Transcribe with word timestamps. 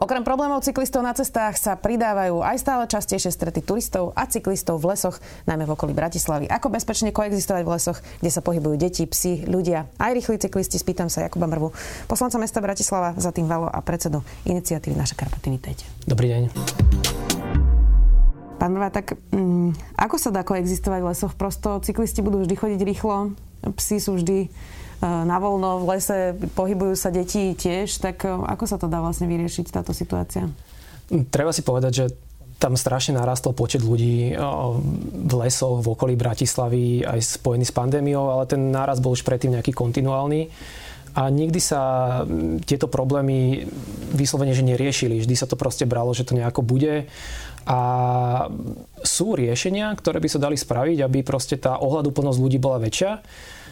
Okrem 0.00 0.24
problémov 0.24 0.64
cyklistov 0.64 1.04
na 1.04 1.12
cestách 1.12 1.60
sa 1.60 1.76
pridávajú 1.76 2.40
aj 2.40 2.56
stále 2.56 2.88
častejšie 2.88 3.36
strety 3.36 3.60
turistov 3.60 4.16
a 4.16 4.24
cyklistov 4.24 4.80
v 4.80 4.96
lesoch, 4.96 5.20
najmä 5.44 5.68
v 5.68 5.76
okolí 5.76 5.92
Bratislavy. 5.92 6.48
Ako 6.48 6.72
bezpečne 6.72 7.12
koexistovať 7.12 7.68
v 7.68 7.72
lesoch, 7.76 8.00
kde 8.24 8.32
sa 8.32 8.40
pohybujú 8.40 8.80
deti, 8.80 9.04
psi, 9.04 9.44
ľudia, 9.44 9.92
aj 10.00 10.16
rýchli 10.16 10.40
cyklisti, 10.40 10.80
spýtam 10.80 11.12
sa 11.12 11.28
Jakuba 11.28 11.44
Mrvu, 11.52 11.76
poslanca 12.08 12.40
mesta 12.40 12.64
Bratislava, 12.64 13.12
za 13.20 13.28
tým 13.28 13.44
Valo 13.44 13.68
a 13.68 13.76
predsedu 13.84 14.24
iniciatívy 14.48 14.96
Naša 14.96 15.20
Karpaty. 15.20 15.52
Vítajte. 15.52 15.84
Dobrý 16.08 16.32
deň. 16.32 16.42
Pán 18.56 18.72
Mrva, 18.72 18.88
tak 18.88 19.20
mm, 19.36 20.00
ako 20.00 20.16
sa 20.16 20.32
dá 20.32 20.48
koexistovať 20.48 21.00
v 21.04 21.08
lesoch? 21.12 21.36
Prosto 21.36 21.76
cyklisti 21.84 22.24
budú 22.24 22.40
vždy 22.40 22.56
chodiť 22.56 22.80
rýchlo, 22.88 23.36
psi 23.76 24.00
sú 24.00 24.16
vždy 24.16 24.48
na 25.00 25.36
voľno 25.40 25.80
v 25.80 25.96
lese, 25.96 26.18
pohybujú 26.52 26.92
sa 26.92 27.08
deti 27.08 27.56
tiež, 27.56 27.88
tak 28.04 28.28
e, 28.28 28.36
ako 28.36 28.64
sa 28.68 28.76
to 28.76 28.84
dá 28.84 29.00
vlastne 29.00 29.24
vyriešiť 29.32 29.72
táto 29.72 29.96
situácia? 29.96 30.44
Treba 31.32 31.56
si 31.56 31.64
povedať, 31.64 31.92
že 31.92 32.04
tam 32.60 32.76
strašne 32.76 33.16
narastol 33.16 33.56
počet 33.56 33.80
ľudí 33.80 34.30
e, 34.30 34.32
v 35.24 35.32
lesoch, 35.40 35.80
v 35.80 35.88
okolí 35.96 36.14
Bratislavy, 36.20 37.08
aj 37.08 37.40
spojený 37.40 37.64
s 37.64 37.72
pandémiou, 37.72 38.28
ale 38.28 38.44
ten 38.44 38.60
náraz 38.68 39.00
bol 39.00 39.16
už 39.16 39.24
predtým 39.24 39.56
nejaký 39.56 39.72
kontinuálny. 39.72 40.52
A 41.10 41.26
nikdy 41.26 41.58
sa 41.58 42.22
tieto 42.62 42.86
problémy 42.86 43.66
vyslovene, 44.14 44.54
že 44.54 44.62
neriešili. 44.62 45.18
Vždy 45.18 45.34
sa 45.34 45.50
to 45.50 45.58
proste 45.58 45.82
bralo, 45.82 46.14
že 46.14 46.22
to 46.22 46.38
nejako 46.38 46.62
bude. 46.62 47.10
A 47.66 47.80
sú 49.02 49.34
riešenia, 49.34 49.90
ktoré 49.98 50.22
by 50.22 50.28
sa 50.30 50.38
dali 50.38 50.54
spraviť, 50.54 51.02
aby 51.02 51.26
proste 51.26 51.58
tá 51.58 51.82
ohľaduplnosť 51.82 52.38
ľudí 52.38 52.62
bola 52.62 52.78
väčšia. 52.78 53.26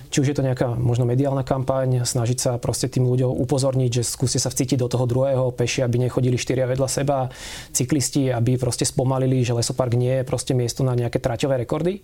Či 0.08 0.24
už 0.24 0.28
je 0.32 0.36
to 0.36 0.46
nejaká 0.46 0.72
možno 0.76 1.04
mediálna 1.04 1.44
kampaň, 1.44 2.02
snažiť 2.04 2.38
sa 2.38 2.52
proste 2.56 2.88
tým 2.88 3.04
ľuďom 3.04 3.28
upozorniť, 3.44 4.00
že 4.00 4.02
skúste 4.02 4.40
sa 4.40 4.48
vcítiť 4.48 4.80
do 4.80 4.88
toho 4.88 5.04
druhého, 5.04 5.52
peši, 5.52 5.84
aby 5.84 6.00
nechodili 6.00 6.40
štyria 6.40 6.64
vedľa 6.64 6.88
seba, 6.88 7.28
cyklisti, 7.76 8.32
aby 8.32 8.56
proste 8.56 8.88
spomalili, 8.88 9.44
že 9.44 9.52
lesopark 9.52 9.92
nie 9.94 10.20
je 10.20 10.28
proste 10.28 10.56
miesto 10.56 10.80
na 10.80 10.96
nejaké 10.96 11.20
traťové 11.20 11.60
rekordy. 11.62 12.00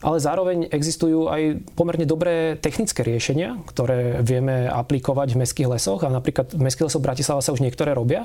Ale 0.00 0.16
zároveň 0.16 0.72
existujú 0.72 1.28
aj 1.28 1.60
pomerne 1.76 2.08
dobré 2.08 2.56
technické 2.56 3.04
riešenia, 3.04 3.60
ktoré 3.68 4.24
vieme 4.24 4.64
aplikovať 4.64 5.36
v 5.36 5.40
mestských 5.44 5.68
lesoch 5.68 6.00
a 6.06 6.08
napríklad 6.08 6.56
v 6.56 6.62
mestských 6.64 6.88
lesoch 6.88 7.04
Bratislava 7.04 7.44
sa 7.44 7.52
už 7.52 7.60
niektoré 7.60 7.92
robia. 7.92 8.24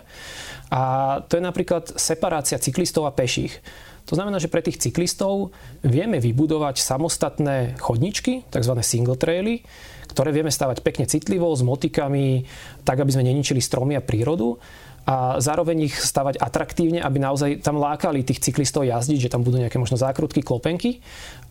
A 0.72 1.20
to 1.28 1.36
je 1.36 1.44
napríklad 1.44 1.92
separácia 2.00 2.56
cyklistov 2.62 3.03
a 3.09 3.12
peších. 3.12 3.59
To 4.06 4.14
znamená, 4.14 4.38
že 4.38 4.52
pre 4.52 4.61
tých 4.61 4.78
cyklistov 4.78 5.50
vieme 5.81 6.22
vybudovať 6.22 6.78
samostatné 6.78 7.81
chodničky, 7.81 8.45
tzv. 8.53 8.73
single 8.86 9.17
traily, 9.17 9.66
ktoré 10.16 10.31
vieme 10.31 10.49
stavať 10.49 10.80
pekne 10.80 11.03
citlivo, 11.03 11.52
s 11.52 11.59
motikami, 11.59 12.47
tak, 12.88 13.03
aby 13.03 13.11
sme 13.11 13.27
neničili 13.27 13.59
stromy 13.59 13.99
a 13.99 14.02
prírodu 14.02 14.55
a 15.05 15.38
zároveň 15.38 15.85
ich 15.85 15.95
stavať 16.02 16.41
atraktívne, 16.41 16.97
aby 16.97 17.22
naozaj 17.22 17.61
tam 17.61 17.77
lákali 17.77 18.25
tých 18.25 18.41
cyklistov 18.41 18.89
jazdiť, 18.89 19.30
že 19.30 19.31
tam 19.31 19.45
budú 19.45 19.61
nejaké 19.61 19.77
možno 19.77 20.02
zákrutky, 20.02 20.41
klopenky. 20.41 20.97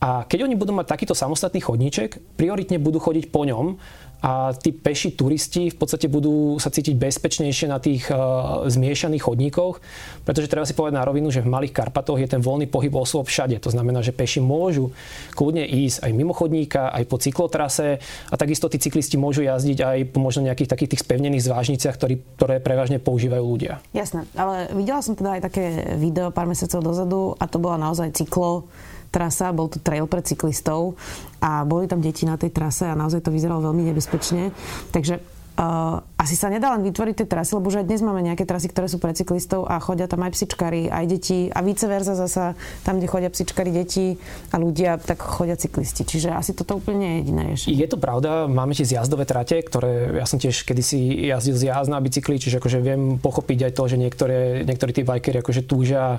A 0.03 0.27
keď 0.27 0.51
oni 0.51 0.59
budú 0.59 0.75
mať 0.75 0.91
takýto 0.91 1.15
samostatný 1.15 1.63
chodníček, 1.63 2.19
prioritne 2.35 2.83
budú 2.83 2.99
chodiť 2.99 3.31
po 3.31 3.47
ňom 3.47 3.79
a 4.25 4.57
tí 4.57 4.73
peši 4.73 5.13
turisti 5.13 5.69
v 5.69 5.77
podstate 5.77 6.09
budú 6.09 6.57
sa 6.57 6.73
cítiť 6.73 6.97
bezpečnejšie 6.97 7.69
na 7.69 7.77
tých 7.77 8.09
uh, 8.09 8.65
zmiešaných 8.73 9.21
chodníkoch, 9.21 9.85
pretože 10.25 10.49
treba 10.49 10.65
si 10.65 10.73
povedať 10.73 10.97
na 10.97 11.05
rovinu, 11.05 11.29
že 11.29 11.45
v 11.45 11.53
Malých 11.53 11.77
Karpatoch 11.77 12.17
je 12.17 12.25
ten 12.25 12.41
voľný 12.41 12.65
pohyb 12.65 12.97
osôb 12.97 13.29
všade. 13.29 13.61
To 13.61 13.69
znamená, 13.69 14.01
že 14.01 14.17
peši 14.17 14.41
môžu 14.41 14.97
kľudne 15.37 15.69
ísť 15.69 16.09
aj 16.09 16.11
mimo 16.17 16.33
chodníka, 16.33 16.89
aj 16.89 17.05
po 17.05 17.21
cyklotrase 17.21 18.01
a 18.33 18.35
takisto 18.55 18.71
tí 18.71 18.79
cyklisti 18.79 19.19
môžu 19.19 19.43
jazdiť 19.43 19.79
aj 19.83 19.99
po 20.15 20.23
možno 20.23 20.47
nejakých 20.47 20.71
takých 20.71 20.95
tých 20.95 21.03
spevnených 21.03 21.43
zvážniciach, 21.51 21.99
ktorý, 21.99 22.23
ktoré 22.39 22.63
prevažne 22.63 23.03
používajú 23.03 23.43
ľudia. 23.43 23.83
Jasné, 23.91 24.31
ale 24.39 24.71
videla 24.71 25.03
som 25.03 25.19
teda 25.19 25.35
aj 25.35 25.51
také 25.51 25.65
video 25.99 26.31
pár 26.31 26.47
mesiacov 26.47 26.87
dozadu 26.87 27.21
a 27.35 27.51
to 27.51 27.59
bola 27.59 27.83
naozaj 27.83 28.15
cyklo 28.15 28.71
trasa, 29.11 29.51
bol 29.51 29.67
to 29.67 29.83
trail 29.83 30.07
pre 30.07 30.23
cyklistov 30.23 30.95
a 31.43 31.67
boli 31.67 31.91
tam 31.91 31.99
deti 31.99 32.23
na 32.23 32.39
tej 32.39 32.55
trase 32.55 32.87
a 32.87 32.95
naozaj 32.95 33.27
to 33.27 33.35
vyzeralo 33.35 33.75
veľmi 33.75 33.91
nebezpečne. 33.91 34.55
Takže 34.95 35.19
Uh, 35.55 36.03
asi 36.19 36.35
sa 36.35 36.51
nedá 36.51 36.75
len 36.75 36.83
vytvoriť 36.83 37.15
tie 37.23 37.29
trasy, 37.31 37.55
lebo 37.55 37.71
už 37.71 37.85
aj 37.85 37.87
dnes 37.87 38.03
máme 38.03 38.27
nejaké 38.27 38.43
trasy, 38.43 38.67
ktoré 38.75 38.91
sú 38.91 38.99
pre 38.99 39.15
cyklistov 39.15 39.71
a 39.71 39.79
chodia 39.79 40.11
tam 40.11 40.27
aj 40.27 40.35
psičkari, 40.35 40.91
aj 40.91 41.05
deti 41.07 41.47
a 41.47 41.63
vice 41.63 41.87
versa 41.87 42.19
zasa 42.19 42.59
tam, 42.83 42.99
kde 42.99 43.07
chodia 43.07 43.31
psičkari 43.31 43.71
deti 43.71 44.19
a 44.51 44.59
ľudia, 44.59 44.99
tak 44.99 45.23
chodia 45.23 45.55
cyklisti. 45.55 46.03
Čiže 46.03 46.35
asi 46.35 46.59
toto 46.59 46.75
úplne 46.83 47.07
je 47.07 47.17
jediné 47.23 47.43
riešenie. 47.47 47.79
Je 47.79 47.87
to 47.87 48.03
pravda, 48.03 48.51
máme 48.51 48.75
tie 48.75 48.83
zjazdové 48.83 49.31
trate, 49.31 49.63
ktoré 49.63 50.19
ja 50.19 50.27
som 50.27 50.43
tiež 50.43 50.67
kedysi 50.67 51.23
jazdil 51.23 51.55
jazd 51.55 51.87
na 51.87 52.03
bicykli, 52.03 52.43
čiže 52.43 52.59
akože 52.59 52.83
viem 52.83 53.23
pochopiť 53.23 53.71
aj 53.71 53.73
to, 53.79 53.83
že 53.95 53.97
niektoré, 54.01 54.67
niektorí 54.67 54.91
tí 54.91 55.03
bikery 55.07 55.39
akože 55.39 55.71
túžia 55.71 56.19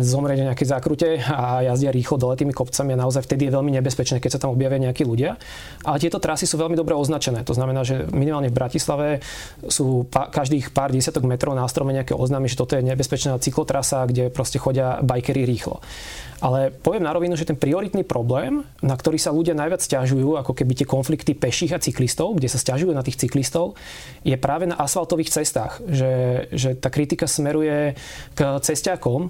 zomrieť 0.00 0.38
na 0.40 0.46
nejakej 0.52 0.68
zákrute 0.72 1.08
a 1.20 1.60
jazdia 1.60 1.92
rýchlo 1.92 2.16
dole 2.16 2.32
tými 2.32 2.56
kopcami 2.56 2.96
a 2.96 3.02
naozaj 3.04 3.28
vtedy 3.28 3.50
je 3.50 3.52
veľmi 3.52 3.68
nebezpečné, 3.76 4.16
keď 4.16 4.38
sa 4.38 4.40
tam 4.40 4.56
objavia 4.56 4.80
nejakí 4.80 5.04
ľudia. 5.04 5.36
Ale 5.84 6.00
tieto 6.00 6.16
trasy 6.16 6.48
sú 6.48 6.56
veľmi 6.56 6.80
dobre 6.80 6.96
označené. 6.96 7.44
To 7.44 7.52
znamená, 7.52 7.84
že 7.84 8.08
minimálne 8.20 8.52
v 8.52 8.58
Bratislave 8.60 9.24
sú 9.64 10.04
pa, 10.04 10.28
každých 10.28 10.76
pár 10.76 10.92
desiatok 10.92 11.24
metrov 11.24 11.56
na 11.56 11.64
strome 11.64 11.96
nejaké 11.96 12.12
oznámy, 12.12 12.52
že 12.52 12.60
toto 12.60 12.76
je 12.76 12.84
nebezpečná 12.84 13.40
cyklotrasa, 13.40 14.04
kde 14.04 14.28
proste 14.28 14.60
chodia 14.60 15.00
bikery 15.00 15.48
rýchlo. 15.48 15.80
Ale 16.40 16.72
poviem 16.72 17.04
na 17.04 17.12
rovinu, 17.12 17.36
že 17.36 17.44
ten 17.44 17.56
prioritný 17.56 18.00
problém, 18.00 18.64
na 18.80 18.96
ktorý 18.96 19.20
sa 19.20 19.28
ľudia 19.28 19.52
najviac 19.52 19.84
stiažujú, 19.84 20.40
ako 20.40 20.56
keby 20.56 20.72
tie 20.72 20.88
konflikty 20.88 21.36
peších 21.36 21.76
a 21.76 21.82
cyklistov, 21.82 22.40
kde 22.40 22.48
sa 22.48 22.56
stiažujú 22.56 22.96
na 22.96 23.04
tých 23.04 23.20
cyklistov, 23.20 23.76
je 24.24 24.32
práve 24.40 24.64
na 24.64 24.80
asfaltových 24.80 25.36
cestách. 25.36 25.84
Že, 25.84 26.12
že 26.48 26.70
tá 26.80 26.88
kritika 26.88 27.28
smeruje 27.28 27.92
k 28.32 28.40
cestiakom, 28.64 29.28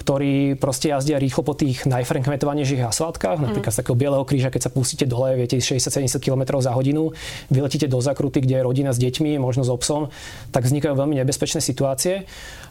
ktorí 0.00 0.56
proste 0.56 0.88
jazdia 0.88 1.20
rýchlo 1.20 1.44
po 1.44 1.52
tých 1.52 1.84
najfrekventovanejších 1.84 2.88
asfaltkách, 2.88 3.36
mm. 3.36 3.44
napríklad 3.52 3.72
z 3.76 3.78
takého 3.84 3.96
bieleho 4.00 4.24
kríža, 4.24 4.48
keď 4.48 4.66
sa 4.66 4.70
pustíte 4.72 5.04
dole, 5.04 5.36
viete 5.36 5.60
60-70 5.60 6.16
km 6.24 6.56
za 6.64 6.72
hodinu, 6.72 7.12
vyletíte 7.52 7.84
do 7.84 8.00
zakruty, 8.00 8.40
kde 8.40 8.58
je 8.58 8.62
rodina 8.64 8.96
s 8.96 8.98
deťmi, 8.98 9.36
možno 9.36 9.60
s 9.60 9.70
obsom, 9.70 10.08
tak 10.48 10.64
vznikajú 10.64 10.96
veľmi 10.96 11.20
nebezpečné 11.20 11.60
situácie. 11.60 12.24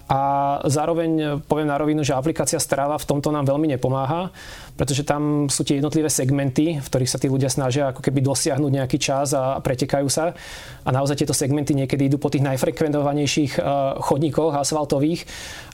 A 0.09 0.19
zároveň 0.65 1.37
poviem 1.45 1.69
na 1.69 1.77
rovinu, 1.77 2.01
že 2.01 2.17
aplikácia 2.17 2.57
Strava 2.57 2.97
v 2.97 3.05
tomto 3.05 3.29
nám 3.29 3.45
veľmi 3.45 3.77
nepomáha, 3.77 4.33
pretože 4.73 5.05
tam 5.05 5.45
sú 5.53 5.61
tie 5.61 5.77
jednotlivé 5.77 6.09
segmenty, 6.09 6.81
v 6.81 6.87
ktorých 6.89 7.11
sa 7.13 7.21
tí 7.21 7.29
ľudia 7.29 7.45
snažia 7.45 7.93
ako 7.93 8.01
keby 8.01 8.25
dosiahnuť 8.25 8.71
nejaký 8.73 8.97
čas 8.97 9.37
a 9.37 9.61
pretekajú 9.61 10.09
sa. 10.09 10.33
A 10.81 10.89
naozaj 10.89 11.21
tieto 11.21 11.37
segmenty 11.37 11.77
niekedy 11.77 12.09
idú 12.09 12.17
po 12.17 12.33
tých 12.33 12.41
najfrekventovanejších 12.41 13.61
eh, 13.61 13.63
chodníkoch 14.01 14.57
asfaltových 14.57 15.29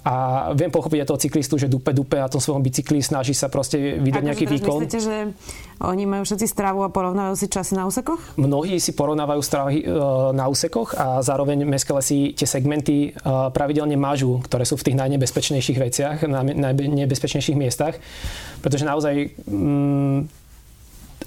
a 0.06 0.16
viem 0.52 0.70
pochopiť 0.70 1.02
aj 1.02 1.10
toho 1.10 1.22
cyklistu, 1.24 1.56
že 1.58 1.72
dupe, 1.72 1.96
dupe 1.96 2.20
na 2.20 2.30
tom 2.30 2.44
svojom 2.44 2.62
bicykli, 2.62 3.02
snaží 3.02 3.34
sa 3.34 3.48
proste 3.48 3.98
vydať 4.04 4.22
Ako 4.22 4.28
nejaký 4.28 4.46
výkon. 4.52 4.80
Myslíte, 4.84 5.02
že 5.02 5.18
oni 5.84 6.08
majú 6.08 6.24
všetci 6.24 6.48
stravu 6.48 6.88
a 6.88 6.94
porovnávajú 6.94 7.36
si 7.36 7.52
časy 7.52 7.76
na 7.76 7.84
úsekoch? 7.84 8.40
Mnohí 8.40 8.80
si 8.80 8.96
porovnávajú 8.96 9.42
stravy 9.44 9.76
e, 9.84 9.86
na 10.32 10.48
úsekoch 10.48 10.96
a 10.96 11.20
zároveň 11.20 11.68
mestské 11.68 11.92
lesy 11.92 12.18
tie 12.32 12.48
segmenty 12.48 13.12
e, 13.12 13.20
pravidelne 13.52 14.00
mažú, 14.00 14.40
ktoré 14.48 14.64
sú 14.64 14.80
v 14.80 14.92
tých 14.92 15.00
najnebezpečnejších 15.00 15.80
veciach, 15.80 16.18
na 16.32 16.48
najnebezpečnejších 16.48 17.60
miestach. 17.60 18.00
Pretože 18.64 18.88
naozaj 18.88 19.36
mm, 19.44 20.20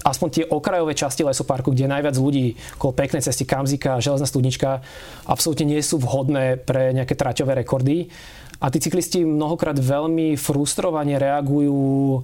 aspoň 0.03 0.27
tie 0.31 0.43
okrajové 0.47 0.95
časti 0.95 1.21
lesoparku, 1.21 1.69
kde 1.69 1.85
je 1.85 1.93
najviac 1.93 2.15
ľudí, 2.15 2.55
okolo 2.79 2.95
peknej 2.95 3.21
cesty 3.21 3.43
Kamzika, 3.43 4.01
železná 4.01 4.25
studnička, 4.25 4.81
absolútne 5.27 5.67
nie 5.67 5.81
sú 5.83 5.99
vhodné 5.99 6.57
pre 6.57 6.95
nejaké 6.95 7.13
traťové 7.13 7.59
rekordy. 7.61 8.07
A 8.59 8.67
tí 8.67 8.83
cyklisti 8.83 9.23
mnohokrát 9.23 9.79
veľmi 9.79 10.35
frustrovane 10.35 11.15
reagujú 11.15 12.21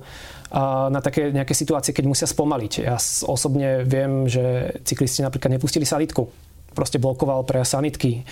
na 0.91 0.99
také 0.99 1.31
nejaké 1.31 1.55
situácie, 1.55 1.95
keď 1.95 2.05
musia 2.07 2.27
spomaliť. 2.27 2.73
Ja 2.83 2.99
osobne 3.27 3.87
viem, 3.87 4.27
že 4.27 4.75
cyklisti 4.83 5.23
napríklad 5.23 5.55
nepustili 5.55 5.87
sanitku. 5.87 6.27
Proste 6.75 6.99
blokoval 6.99 7.47
pre 7.47 7.63
sanitky 7.63 8.27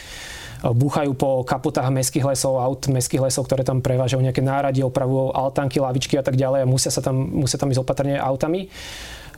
búchajú 0.63 1.11
po 1.19 1.43
kapotách 1.43 1.91
mestských 1.91 2.23
lesov, 2.23 2.55
aut 2.55 2.87
mestských 2.87 3.19
lesov, 3.19 3.43
ktoré 3.47 3.67
tam 3.67 3.83
prevážajú 3.83 4.23
nejaké 4.23 4.39
náradie, 4.39 4.87
opravujú 4.87 5.35
altánky, 5.35 5.83
lavičky 5.83 6.15
a 6.15 6.23
tak 6.23 6.39
ďalej 6.39 6.63
a 6.63 6.69
musia, 6.69 6.87
sa 6.87 7.03
tam, 7.03 7.19
musia 7.19 7.59
tam 7.59 7.67
ísť 7.67 7.83
opatrne 7.83 8.15
autami 8.15 8.71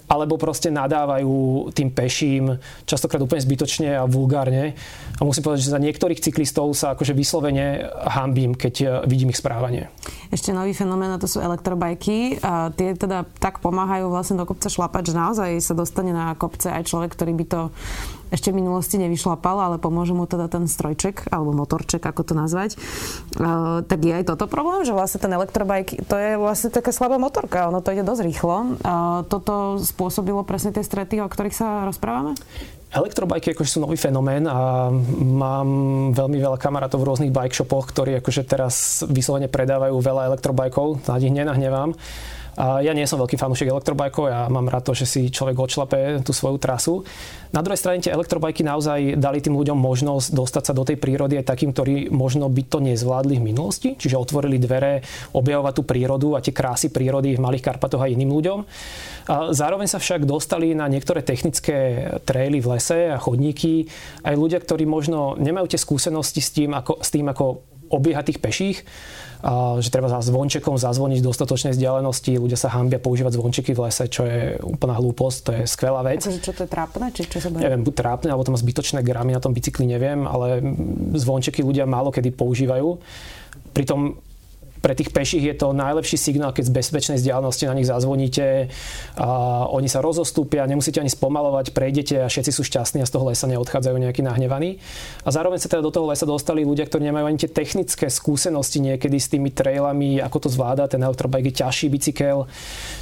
alebo 0.05 0.37
proste 0.37 0.69
nadávajú 0.69 1.69
tým 1.73 1.89
peším, 1.89 2.57
častokrát 2.85 3.21
úplne 3.21 3.41
zbytočne 3.41 3.97
a 3.97 4.03
vulgárne. 4.05 4.77
A 5.17 5.21
musím 5.25 5.45
povedať, 5.45 5.65
že 5.65 5.73
za 5.73 5.81
niektorých 5.81 6.21
cyklistov 6.21 6.73
sa 6.77 6.93
akože 6.93 7.17
vyslovene 7.17 7.89
hambím, 8.05 8.53
keď 8.53 8.73
e, 8.81 8.85
vidím 9.09 9.33
ich 9.33 9.39
správanie. 9.41 9.89
Ešte 10.29 10.53
nový 10.53 10.77
fenomén, 10.77 11.15
to 11.17 11.29
sú 11.29 11.41
elektrobajky. 11.41 12.37
A 12.45 12.69
tie 12.73 12.93
teda 12.93 13.25
tak 13.41 13.63
pomáhajú 13.63 14.11
vlastne 14.11 14.37
do 14.37 14.45
kopca 14.45 14.69
šlapať, 14.69 15.11
že 15.11 15.15
naozaj 15.17 15.49
sa 15.61 15.73
dostane 15.73 16.13
na 16.13 16.37
kopce 16.37 16.69
aj 16.69 16.85
človek, 16.85 17.15
ktorý 17.17 17.33
by 17.41 17.45
to 17.49 17.61
ešte 18.33 18.49
v 18.49 18.63
minulosti 18.63 18.97
nevyšlapal, 19.01 19.57
ale 19.59 19.75
pomôže 19.77 20.15
mu 20.15 20.25
teda 20.25 20.49
ten 20.49 20.65
strojček, 20.65 21.29
alebo 21.29 21.53
motorček, 21.53 22.01
ako 22.01 22.21
to 22.25 22.33
nazvať. 22.33 22.77
Uh, 23.37 23.85
tak 23.85 24.01
je 24.01 24.13
aj 24.15 24.29
toto 24.31 24.45
problém, 24.49 24.85
že 24.85 24.95
vlastne 24.95 25.21
ten 25.21 25.33
elektrobike, 25.33 26.01
to 26.05 26.15
je 26.15 26.39
vlastne 26.39 26.69
taká 26.73 26.89
slabá 26.89 27.17
motorka, 27.21 27.69
ono 27.69 27.81
to 27.81 27.93
ide 27.93 28.05
dosť 28.05 28.21
rýchlo. 28.25 28.57
Uh, 28.81 29.23
toto 29.27 29.77
spôsobilo 29.81 30.41
presne 30.47 30.73
tie 30.73 30.85
strety, 30.85 31.21
o 31.21 31.29
ktorých 31.29 31.55
sa 31.55 31.85
rozprávame? 31.85 32.37
Elektrobajky 32.95 33.51
akože 33.51 33.75
sú 33.75 33.79
nový 33.83 33.99
fenomén 33.99 34.47
a 34.47 34.87
mám 35.19 35.67
veľmi 36.15 36.39
veľa 36.39 36.55
kamarátov 36.55 37.03
v 37.03 37.07
rôznych 37.11 37.33
bike 37.35 37.51
shopoch, 37.51 37.91
ktorí 37.91 38.23
akože 38.23 38.47
teraz 38.47 39.03
vyslovene 39.03 39.51
predávajú 39.51 39.99
veľa 39.99 40.31
elektrobajkov, 40.31 41.03
na 41.03 41.19
nich 41.19 41.35
nenahnevám. 41.35 41.91
A 42.55 42.79
ja 42.79 42.95
nie 42.95 43.03
som 43.03 43.19
veľký 43.19 43.35
fanúšik 43.35 43.67
elektrobajkov, 43.67 44.31
ja 44.31 44.47
mám 44.47 44.71
rád 44.71 44.87
to, 44.87 44.93
že 44.95 45.05
si 45.05 45.21
človek 45.27 45.59
odšlape 45.59 46.23
tú 46.23 46.31
svoju 46.31 46.55
trasu. 46.55 47.03
Na 47.51 47.59
druhej 47.59 47.79
strane 47.79 47.99
tie 47.99 48.15
elektrobajky 48.15 48.63
naozaj 48.63 49.19
dali 49.19 49.43
tým 49.43 49.55
ľuďom 49.55 49.75
možnosť 49.75 50.31
dostať 50.31 50.63
sa 50.63 50.73
do 50.75 50.87
tej 50.87 50.95
prírody 50.95 51.39
aj 51.39 51.51
takým, 51.51 51.75
ktorí 51.75 52.11
možno 52.11 52.47
by 52.47 52.63
to 52.67 52.79
nezvládli 52.79 53.39
v 53.39 53.47
minulosti, 53.51 53.89
čiže 53.99 54.19
otvorili 54.19 54.55
dvere, 54.59 55.03
objavovať 55.35 55.73
tú 55.75 55.83
prírodu 55.83 56.27
a 56.35 56.43
tie 56.43 56.55
krásy 56.55 56.91
prírody 56.91 57.35
v 57.35 57.43
Malých 57.43 57.63
Karpatoch 57.63 58.03
aj 58.03 58.15
iným 58.15 58.31
ľuďom. 58.31 58.59
A 59.31 59.51
zároveň 59.51 59.91
sa 59.91 59.99
však 59.99 60.23
dostali 60.23 60.71
na 60.71 60.87
niektoré 60.87 61.23
technické 61.27 62.07
traily 62.23 62.63
v 62.63 62.75
lese 62.75 63.11
a 63.11 63.19
chodníky 63.19 63.91
aj 64.23 64.35
ľudia, 64.35 64.59
ktorí 64.63 64.87
možno 64.87 65.35
nemajú 65.35 65.75
tie 65.75 65.79
skúsenosti 65.79 66.39
s 66.39 66.55
tým, 66.55 66.71
ako, 66.71 67.03
s 67.03 67.11
tým, 67.11 67.27
ako 67.27 67.75
obiehať 67.91 68.33
tých 68.33 68.41
peších 68.41 68.77
že 69.77 69.89
treba 69.93 70.09
za 70.09 70.25
zvončekom 70.25 70.73
zazvoniť 70.73 71.21
v 71.21 71.25
dostatočnej 71.29 71.77
vzdialenosti. 71.77 72.41
Ľudia 72.41 72.57
sa 72.57 72.73
hambia 72.73 72.97
používať 72.97 73.37
zvončeky 73.37 73.77
v 73.77 73.85
lese, 73.85 74.09
čo 74.09 74.25
je 74.25 74.57
úplná 74.65 74.97
hlúposť, 74.97 75.37
to 75.45 75.51
je 75.53 75.61
skvelá 75.69 76.01
vec. 76.01 76.25
Akože 76.25 76.41
čo 76.41 76.53
to 76.57 76.65
je 76.65 76.69
trápne? 76.69 77.05
Či 77.13 77.29
čo 77.29 77.37
sa 77.37 77.53
bude? 77.53 77.61
Neviem, 77.61 77.85
buď 77.85 77.93
trápne, 77.93 78.29
alebo 78.33 78.41
to 78.41 78.53
má 78.53 78.57
zbytočné 78.57 79.05
gramy 79.05 79.37
na 79.37 79.41
tom 79.43 79.53
bicykli, 79.53 79.85
neviem, 79.85 80.25
ale 80.25 80.65
zvončeky 81.13 81.61
ľudia 81.61 81.85
málo 81.85 82.09
kedy 82.09 82.33
používajú. 82.33 82.97
Pritom 83.75 84.17
pre 84.85 84.93
tých 84.93 85.09
peších 85.09 85.41
je 85.49 85.57
to 85.57 85.73
najlepší 85.73 86.13
signál, 86.13 86.53
keď 86.53 86.69
z 86.69 86.75
bezpečnej 86.77 87.17
vzdialenosti 87.17 87.65
na 87.65 87.73
nich 87.73 87.89
zazvoníte. 87.89 88.69
A 89.17 89.27
oni 89.73 89.89
sa 89.89 89.97
rozostúpia, 89.97 90.69
nemusíte 90.69 91.01
ani 91.01 91.09
spomalovať, 91.09 91.73
prejdete 91.73 92.21
a 92.21 92.29
všetci 92.29 92.53
sú 92.53 92.61
šťastní 92.61 93.01
a 93.01 93.09
z 93.09 93.13
toho 93.17 93.25
lesa 93.25 93.49
neodchádzajú 93.49 93.97
nejakí 93.97 94.21
nahnevaní. 94.21 94.77
A 95.25 95.33
zároveň 95.33 95.57
sa 95.57 95.73
teda 95.73 95.81
do 95.81 95.89
toho 95.89 96.13
lesa 96.13 96.29
dostali 96.29 96.61
ľudia, 96.61 96.85
ktorí 96.85 97.01
nemajú 97.01 97.25
ani 97.25 97.41
tie 97.41 97.49
technické 97.49 98.13
skúsenosti 98.13 98.77
niekedy 98.77 99.17
s 99.17 99.33
tými 99.33 99.49
trailami, 99.49 100.21
ako 100.21 100.45
to 100.45 100.49
zvláda, 100.53 100.85
ten 100.85 101.01
elektrobike 101.01 101.49
je 101.49 101.65
ťažší 101.65 101.89
bicykel. 101.89 102.45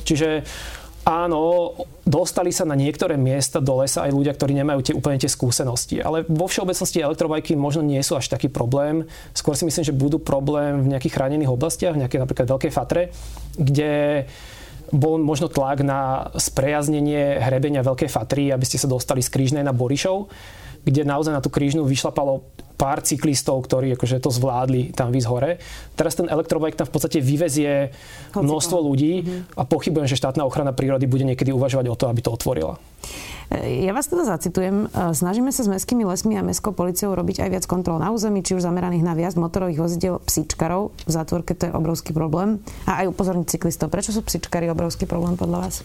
Čiže 0.07 0.47
Áno, 1.03 1.75
dostali 2.07 2.55
sa 2.55 2.63
na 2.63 2.79
niektoré 2.79 3.19
miesta 3.19 3.59
do 3.59 3.83
lesa 3.83 4.07
aj 4.07 4.15
ľudia, 4.15 4.31
ktorí 4.31 4.55
nemajú 4.55 4.79
tie, 4.79 4.93
úplne 4.95 5.19
tie 5.19 5.27
skúsenosti. 5.27 5.99
Ale 5.99 6.23
vo 6.31 6.47
všeobecnosti 6.47 7.03
elektrobajky 7.03 7.59
možno 7.59 7.83
nie 7.83 7.99
sú 7.99 8.15
až 8.15 8.31
taký 8.31 8.47
problém. 8.47 9.03
Skôr 9.35 9.59
si 9.59 9.67
myslím, 9.67 9.83
že 9.83 9.91
budú 9.91 10.15
problém 10.15 10.79
v 10.79 10.95
nejakých 10.95 11.15
chránených 11.19 11.51
oblastiach, 11.51 11.91
v 11.91 12.07
nejakej 12.07 12.23
napríklad 12.23 12.47
veľkej 12.55 12.71
fatre, 12.71 13.11
kde 13.59 14.25
bol 14.95 15.19
možno 15.19 15.51
tlak 15.51 15.83
na 15.83 16.31
sprejaznenie 16.39 17.41
hrebenia 17.41 17.83
veľkej 17.83 18.07
fatry, 18.07 18.55
aby 18.55 18.63
ste 18.63 18.79
sa 18.79 18.87
dostali 18.87 19.19
z 19.19 19.33
Krížnej 19.33 19.65
na 19.65 19.75
Borišov, 19.75 20.31
kde 20.83 21.07
naozaj 21.07 21.33
na 21.33 21.41
tú 21.43 21.47
krížnu 21.47 21.87
vyšlapalo 21.87 22.43
pár 22.73 22.99
cyklistov, 23.05 23.63
ktorí 23.63 23.95
akože 23.95 24.19
to 24.19 24.33
zvládli 24.33 24.91
tam 24.91 25.13
výsť 25.13 25.29
hore. 25.29 25.61
Teraz 25.95 26.19
ten 26.19 26.27
elektrobike 26.27 26.75
tam 26.75 26.89
v 26.89 26.93
podstate 26.93 27.23
vyvezie 27.23 27.93
množstvo 28.35 28.77
ľudí 28.81 29.13
mm-hmm. 29.23 29.55
a 29.55 29.63
pochybujem, 29.63 30.09
že 30.09 30.19
štátna 30.19 30.43
ochrana 30.43 30.75
prírody 30.75 31.07
bude 31.07 31.23
niekedy 31.23 31.53
uvažovať 31.53 31.85
o 31.87 31.95
to, 31.95 32.05
aby 32.09 32.19
to 32.19 32.33
otvorila. 32.33 32.75
Ja 33.53 33.93
vás 33.93 34.09
teda 34.09 34.25
zacitujem. 34.25 34.89
Snažíme 34.91 35.53
sa 35.53 35.61
s 35.61 35.69
mestskými 35.69 36.01
lesmi 36.03 36.33
a 36.35 36.41
mestskou 36.41 36.73
policiou 36.73 37.13
robiť 37.13 37.45
aj 37.45 37.49
viac 37.53 37.65
kontrol 37.69 38.01
na 38.01 38.09
území, 38.09 38.41
či 38.41 38.57
už 38.57 38.65
zameraných 38.65 39.05
na 39.05 39.13
viac 39.13 39.37
motorových 39.37 39.79
vozidel 39.79 40.17
psíčkarov. 40.25 40.97
V 41.05 41.11
zátvorke 41.13 41.53
to 41.53 41.69
je 41.69 41.71
obrovský 41.77 42.11
problém. 42.17 42.57
A 42.89 43.05
aj 43.05 43.13
upozorniť 43.13 43.53
cyklistov. 43.53 43.93
Prečo 43.93 44.09
sú 44.09 44.25
psíčkary 44.25 44.65
obrovský 44.73 45.05
problém 45.05 45.37
podľa 45.37 45.69
vás? 45.69 45.75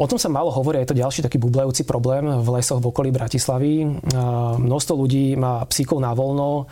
O 0.00 0.08
tom 0.08 0.16
sa 0.16 0.32
málo 0.32 0.48
hovorí, 0.48 0.80
je 0.80 0.96
to 0.96 0.96
ďalší 0.96 1.20
taký 1.20 1.36
bublajúci 1.36 1.84
problém 1.84 2.24
v 2.24 2.48
lesoch 2.56 2.80
v 2.80 2.88
okolí 2.88 3.12
Bratislavy. 3.12 3.84
Množstvo 4.56 4.96
ľudí 4.96 5.36
má 5.36 5.60
psíkov 5.68 6.00
na 6.00 6.16
voľno, 6.16 6.64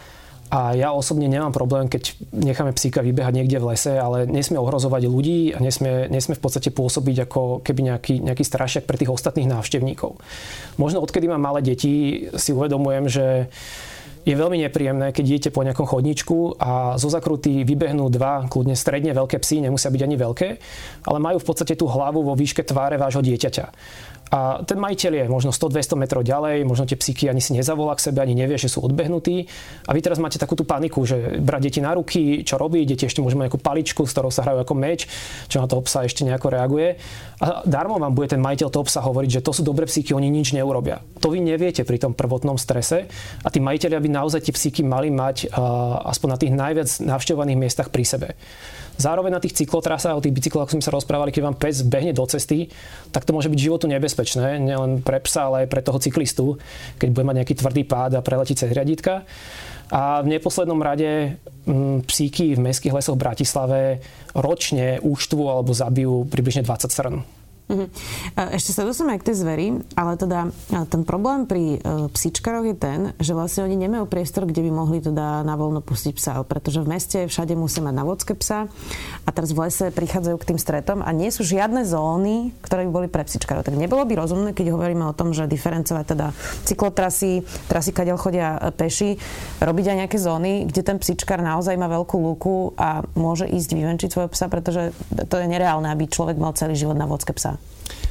a 0.49 0.73
ja 0.73 0.97
osobne 0.97 1.29
nemám 1.29 1.53
problém, 1.53 1.93
keď 1.93 2.17
necháme 2.33 2.73
psíka 2.73 3.05
vybehať 3.05 3.37
niekde 3.37 3.61
v 3.61 3.69
lese, 3.69 4.01
ale 4.01 4.25
nesmie 4.25 4.57
ohrozovať 4.57 5.05
ľudí 5.05 5.53
a 5.53 5.61
nesmie, 5.61 6.09
nesmie 6.09 6.41
v 6.41 6.41
podstate 6.41 6.73
pôsobiť 6.73 7.29
ako 7.29 7.61
keby 7.61 7.93
nejaký, 7.93 8.25
nejaký 8.25 8.45
strašiak 8.49 8.89
pre 8.89 8.97
tých 8.97 9.13
ostatných 9.13 9.45
návštevníkov. 9.45 10.17
Možno 10.81 11.05
odkedy 11.05 11.29
mám 11.29 11.45
malé 11.45 11.61
deti, 11.61 12.25
si 12.33 12.57
uvedomujem, 12.57 13.13
že 13.13 13.53
je 14.29 14.37
veľmi 14.37 14.61
nepríjemné, 14.61 15.09
keď 15.17 15.25
idete 15.25 15.49
po 15.49 15.65
nejakom 15.65 15.89
chodníčku 15.89 16.61
a 16.61 17.01
zo 17.01 17.09
zakruty 17.09 17.65
vybehnú 17.65 18.13
dva 18.13 18.45
kľudne 18.45 18.77
stredne 18.77 19.17
veľké 19.17 19.41
psy, 19.41 19.65
nemusia 19.65 19.89
byť 19.89 20.03
ani 20.05 20.17
veľké, 20.21 20.49
ale 21.09 21.19
majú 21.19 21.41
v 21.41 21.49
podstate 21.49 21.73
tú 21.73 21.89
hlavu 21.89 22.21
vo 22.21 22.37
výške 22.37 22.61
tváre 22.61 23.01
vášho 23.01 23.25
dieťaťa. 23.25 23.73
A 24.29 24.61
ten 24.61 24.77
majiteľ 24.77 25.13
je 25.13 25.25
možno 25.33 25.51
100-200 25.51 25.97
metrov 25.97 26.21
ďalej, 26.21 26.69
možno 26.69 26.85
tie 26.85 27.01
psíky 27.01 27.33
ani 27.33 27.41
si 27.41 27.57
nezavolá 27.57 27.97
k 27.97 28.13
sebe, 28.13 28.21
ani 28.21 28.37
nevie, 28.37 28.61
že 28.61 28.69
sú 28.69 28.85
odbehnutí. 28.85 29.49
A 29.89 29.97
vy 29.97 30.01
teraz 30.05 30.21
máte 30.21 30.37
takú 30.37 30.53
tú 30.53 30.69
paniku, 30.69 31.05
že 31.09 31.41
brať 31.41 31.63
deti 31.73 31.81
na 31.81 31.97
ruky, 31.97 32.45
čo 32.45 32.61
robí, 32.61 32.85
deti 32.85 33.09
ešte 33.09 33.25
môžu 33.25 33.41
nejakú 33.41 33.57
paličku, 33.57 34.05
s 34.05 34.13
ktorou 34.13 34.29
sa 34.29 34.45
hrajú 34.45 34.69
ako 34.69 34.75
meč, 34.77 35.09
čo 35.49 35.65
na 35.65 35.67
toho 35.67 35.81
psa 35.81 36.05
ešte 36.05 36.29
nejako 36.29 36.53
reaguje. 36.53 37.01
A 37.41 37.65
darmo 37.65 37.97
vám 37.97 38.13
bude 38.13 38.29
ten 38.29 38.43
majiteľ 38.43 38.69
toho 38.69 38.85
psa 38.85 39.01
hovoriť, 39.01 39.41
že 39.41 39.45
to 39.45 39.57
sú 39.57 39.63
dobré 39.65 39.89
psíky, 39.89 40.13
oni 40.13 40.29
nič 40.29 40.53
neurobia. 40.53 41.01
To 41.25 41.33
vy 41.33 41.41
neviete 41.41 41.89
pri 41.89 41.97
tom 41.97 42.13
prvotnom 42.13 42.61
strese 42.61 43.09
a 43.41 43.49
tí 43.49 43.63
majiteľia 43.65 44.01
by 44.03 44.09
naozaj 44.13 44.45
tie 44.45 44.55
psíky 44.55 44.85
mali 44.85 45.09
mať 45.09 45.49
uh, 45.49 46.11
aspoň 46.11 46.29
na 46.29 46.39
tých 46.39 46.53
najviac 46.53 46.89
navštevovaných 47.01 47.59
miestach 47.59 47.89
pri 47.89 48.05
sebe. 48.05 48.29
Zároveň 48.99 49.31
na 49.31 49.39
tých 49.39 49.55
cyklotrasách, 49.55 50.19
o 50.19 50.25
tých 50.25 50.35
bicykloch, 50.35 50.67
ako 50.67 50.75
sme 50.75 50.83
sa 50.83 50.91
rozprávali, 50.91 51.31
keď 51.31 51.43
vám 51.47 51.57
pes 51.57 51.87
behne 51.87 52.11
do 52.11 52.27
cesty, 52.27 52.67
tak 53.15 53.23
to 53.23 53.31
môže 53.31 53.47
byť 53.47 53.59
životu 53.63 53.87
nebezpečné, 53.87 54.59
nielen 54.59 55.07
pre 55.07 55.23
psa, 55.23 55.47
ale 55.47 55.65
aj 55.65 55.69
pre 55.71 55.87
toho 55.87 56.03
cyklistu, 56.03 56.59
keď 56.99 57.09
bude 57.15 57.25
mať 57.31 57.37
nejaký 57.39 57.55
tvrdý 57.63 57.83
pád 57.87 58.19
a 58.19 58.27
preletí 58.27 58.59
cez 58.59 58.75
riaditka. 58.75 59.23
A 59.89 60.21
v 60.21 60.35
neposlednom 60.35 60.83
rade 60.83 61.41
m, 61.65 62.03
mm, 62.03 62.11
psíky 62.11 62.59
v 62.59 62.61
mestských 62.61 62.93
lesoch 62.93 63.17
v 63.17 63.25
Bratislave 63.25 63.81
ročne 64.35 65.01
úštvu 65.01 65.43
alebo 65.47 65.73
zabijú 65.73 66.27
približne 66.29 66.67
20 66.67 66.93
srn. 66.93 67.38
Mhm. 67.69 67.87
Ešte 68.57 68.73
sa 68.73 68.89
dostaneme 68.89 69.21
k 69.21 69.29
tej 69.29 69.37
zveri, 69.45 69.67
ale 69.93 70.17
teda 70.17 70.49
ten 70.89 71.05
problém 71.05 71.45
pri 71.45 71.77
e, 71.77 72.09
psíčkaroch 72.09 72.65
je 72.65 72.73
ten, 72.73 72.99
že 73.21 73.37
vlastne 73.37 73.69
oni 73.69 73.77
nemajú 73.77 74.09
priestor, 74.09 74.49
kde 74.49 74.65
by 74.65 74.71
mohli 74.73 75.05
teda 75.05 75.45
na 75.45 75.53
voľno 75.53 75.85
pustiť 75.85 76.17
psa, 76.17 76.41
pretože 76.49 76.81
v 76.81 76.89
meste 76.89 77.19
všade 77.29 77.53
musia 77.53 77.85
mať 77.85 77.93
na 77.93 78.09
vodske 78.09 78.33
psa 78.33 78.73
a 79.25 79.29
teraz 79.29 79.53
v 79.53 79.69
lese 79.69 79.93
prichádzajú 79.93 80.37
k 80.41 80.49
tým 80.49 80.59
stretom 80.59 81.05
a 81.05 81.13
nie 81.13 81.29
sú 81.29 81.45
žiadne 81.45 81.85
zóny, 81.85 82.57
ktoré 82.65 82.89
by 82.89 82.91
boli 83.05 83.09
pre 83.13 83.29
psíčkarov. 83.29 83.69
Tak 83.69 83.77
nebolo 83.77 84.01
by 84.09 84.17
rozumné, 84.17 84.57
keď 84.57 84.73
hovoríme 84.73 85.05
o 85.05 85.13
tom, 85.13 85.37
že 85.37 85.45
diferencovať 85.45 86.05
teda 86.17 86.33
cyklotrasy, 86.65 87.45
trasy, 87.69 87.93
kadeľ 87.93 88.17
chodia 88.17 88.57
e, 88.57 88.73
peši, 88.73 89.21
robiť 89.61 89.85
aj 89.93 89.97
nejaké 90.09 90.17
zóny, 90.17 90.65
kde 90.73 90.81
ten 90.81 90.97
psíčkar 90.97 91.45
naozaj 91.45 91.77
má 91.77 91.93
veľkú 91.93 92.17
lúku 92.17 92.73
a 92.81 93.05
môže 93.13 93.45
ísť 93.45 93.77
vyvenčiť 93.77 94.09
svojho 94.09 94.33
psa, 94.33 94.49
pretože 94.49 94.97
to 95.29 95.37
je 95.37 95.45
nereálne, 95.45 95.93
aby 95.93 96.09
človek 96.09 96.41
mal 96.41 96.57
celý 96.57 96.73
život 96.73 96.97
na 96.97 97.05
vodske 97.05 97.37
psa. 97.37 97.58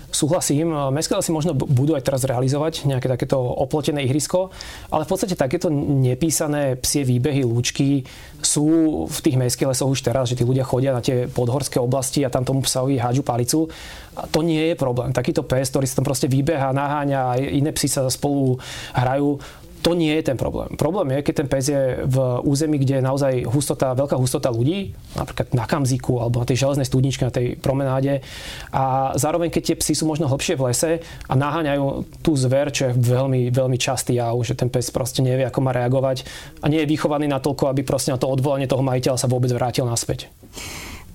Súhlasím, 0.07 0.71
mestské 0.95 1.13
lesy 1.13 1.35
možno 1.35 1.51
budú 1.53 1.93
aj 1.93 2.01
teraz 2.01 2.23
realizovať 2.23 2.87
nejaké 2.89 3.11
takéto 3.11 3.37
oplotené 3.37 4.07
ihrisko, 4.07 4.49
ale 4.89 5.03
v 5.03 5.11
podstate 5.13 5.37
takéto 5.37 5.69
nepísané 5.69 6.79
psie 6.79 7.03
výbehy, 7.05 7.43
lúčky 7.43 8.07
sú 8.41 8.65
v 9.05 9.17
tých 9.21 9.37
mestských 9.37 9.67
lesoch 9.67 9.91
už 9.91 10.01
teraz, 10.01 10.31
že 10.31 10.39
tí 10.39 10.47
ľudia 10.47 10.65
chodia 10.65 10.95
na 10.95 11.03
tie 11.03 11.29
podhorské 11.29 11.77
oblasti 11.77 12.25
a 12.25 12.31
tam 12.33 12.47
tomu 12.47 12.63
psovi 12.63 12.97
hádžu 12.97 13.21
palicu. 13.21 13.69
A 14.17 14.25
to 14.31 14.41
nie 14.41 14.73
je 14.73 14.79
problém. 14.79 15.13
Takýto 15.13 15.45
pes, 15.45 15.69
ktorý 15.69 15.85
sa 15.85 15.99
tam 16.01 16.07
proste 16.07 16.25
vybeha, 16.31 16.73
naháňa, 16.73 17.37
aj 17.37 17.41
iné 17.53 17.69
psy 17.75 17.91
sa 17.91 18.07
spolu 18.09 18.57
hrajú, 18.95 19.37
to 19.81 19.93
nie 19.93 20.13
je 20.19 20.23
ten 20.33 20.37
problém. 20.37 20.73
Problém 20.75 21.17
je, 21.17 21.19
keď 21.25 21.33
ten 21.43 21.47
pes 21.47 21.65
je 21.69 21.81
v 22.03 22.17
území, 22.43 22.81
kde 22.81 22.99
je 22.99 23.03
naozaj 23.03 23.33
hustota, 23.47 23.93
veľká 23.93 24.17
hustota 24.17 24.49
ľudí, 24.49 24.93
napríklad 25.13 25.53
na 25.53 25.65
Kamziku 25.69 26.19
alebo 26.19 26.41
na 26.41 26.47
tej 26.49 26.65
železnej 26.65 26.87
studničke, 26.89 27.23
na 27.27 27.33
tej 27.33 27.55
promenáde. 27.61 28.25
A 28.73 29.13
zároveň, 29.15 29.53
keď 29.53 29.63
tie 29.73 29.79
psy 29.79 29.93
sú 29.93 30.09
možno 30.09 30.27
hlbšie 30.27 30.57
v 30.57 30.65
lese 30.71 30.91
a 31.29 31.33
naháňajú 31.37 31.85
tú 32.25 32.33
zver, 32.35 32.73
čo 32.73 32.89
je 32.89 32.97
veľmi, 32.97 33.53
veľmi 33.53 33.77
častý 33.77 34.17
jav, 34.17 34.35
že 34.41 34.57
ten 34.57 34.67
pes 34.67 34.89
proste 34.89 35.21
nevie, 35.21 35.45
ako 35.45 35.59
má 35.61 35.71
reagovať 35.71 36.25
a 36.61 36.65
nie 36.67 36.81
je 36.83 36.91
vychovaný 36.91 37.29
na 37.29 37.37
toľko, 37.37 37.69
aby 37.71 37.85
proste 37.85 38.11
na 38.11 38.19
to 38.19 38.27
odvolanie 38.27 38.67
toho 38.67 38.81
majiteľa 38.81 39.17
sa 39.21 39.31
vôbec 39.31 39.51
vrátil 39.53 39.85
naspäť. 39.85 40.27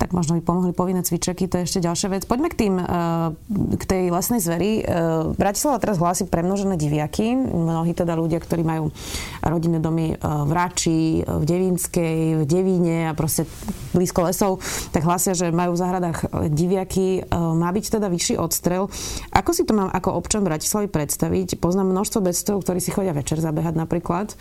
Tak 0.03 0.11
možno 0.11 0.35
by 0.35 0.43
pomohli 0.43 0.75
povinné 0.75 1.07
cvičeky, 1.07 1.47
to 1.47 1.63
je 1.63 1.71
ešte 1.71 1.79
ďalšia 1.79 2.11
vec. 2.11 2.27
Poďme 2.27 2.51
k, 2.51 2.59
tým, 2.59 2.75
k 3.79 3.85
tej 3.87 4.11
lesnej 4.11 4.43
zveri. 4.43 4.83
Bratislava 5.39 5.79
teraz 5.79 6.03
hlási 6.03 6.27
premnožené 6.27 6.75
diviaky. 6.75 7.39
Mnohí 7.39 7.95
teda 7.95 8.19
ľudia, 8.19 8.43
ktorí 8.43 8.67
majú 8.67 8.91
rodinné 9.47 9.79
domy 9.79 10.19
v 10.19 10.51
Rači, 10.51 11.23
v 11.23 11.45
Devínskej, 11.47 12.43
v 12.43 12.45
Devíne 12.51 13.07
a 13.07 13.15
proste 13.15 13.47
blízko 13.95 14.27
lesov, 14.27 14.59
tak 14.91 15.07
hlásia, 15.07 15.39
že 15.39 15.55
majú 15.55 15.79
v 15.79 15.83
záhradách 15.87 16.51
diviaky. 16.51 17.23
Má 17.31 17.71
byť 17.71 18.03
teda 18.03 18.11
vyšší 18.11 18.43
odstrel. 18.43 18.91
Ako 19.31 19.55
si 19.55 19.63
to 19.63 19.71
mám 19.71 19.87
ako 19.95 20.19
občan 20.19 20.43
Bratislavy 20.43 20.91
predstaviť? 20.91 21.63
Poznám 21.63 21.95
množstvo 21.95 22.27
bezstrelov, 22.27 22.67
ktorí 22.67 22.83
si 22.83 22.91
chodia 22.91 23.15
večer 23.15 23.39
zabehať 23.39 23.79
napríklad. 23.79 24.35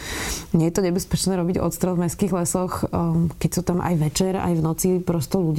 Nie 0.58 0.74
je 0.74 0.76
to 0.80 0.82
nebezpečné 0.82 1.38
robiť 1.38 1.62
odstrel 1.62 1.94
v 1.94 2.10
mestských 2.10 2.34
lesoch, 2.34 2.90
keď 3.38 3.50
sú 3.54 3.62
tam 3.62 3.78
aj 3.78 3.94
večer, 4.02 4.42
aj 4.42 4.58
v 4.58 4.66
noci 4.66 4.90
prosto 4.98 5.38
ľudia? 5.38 5.51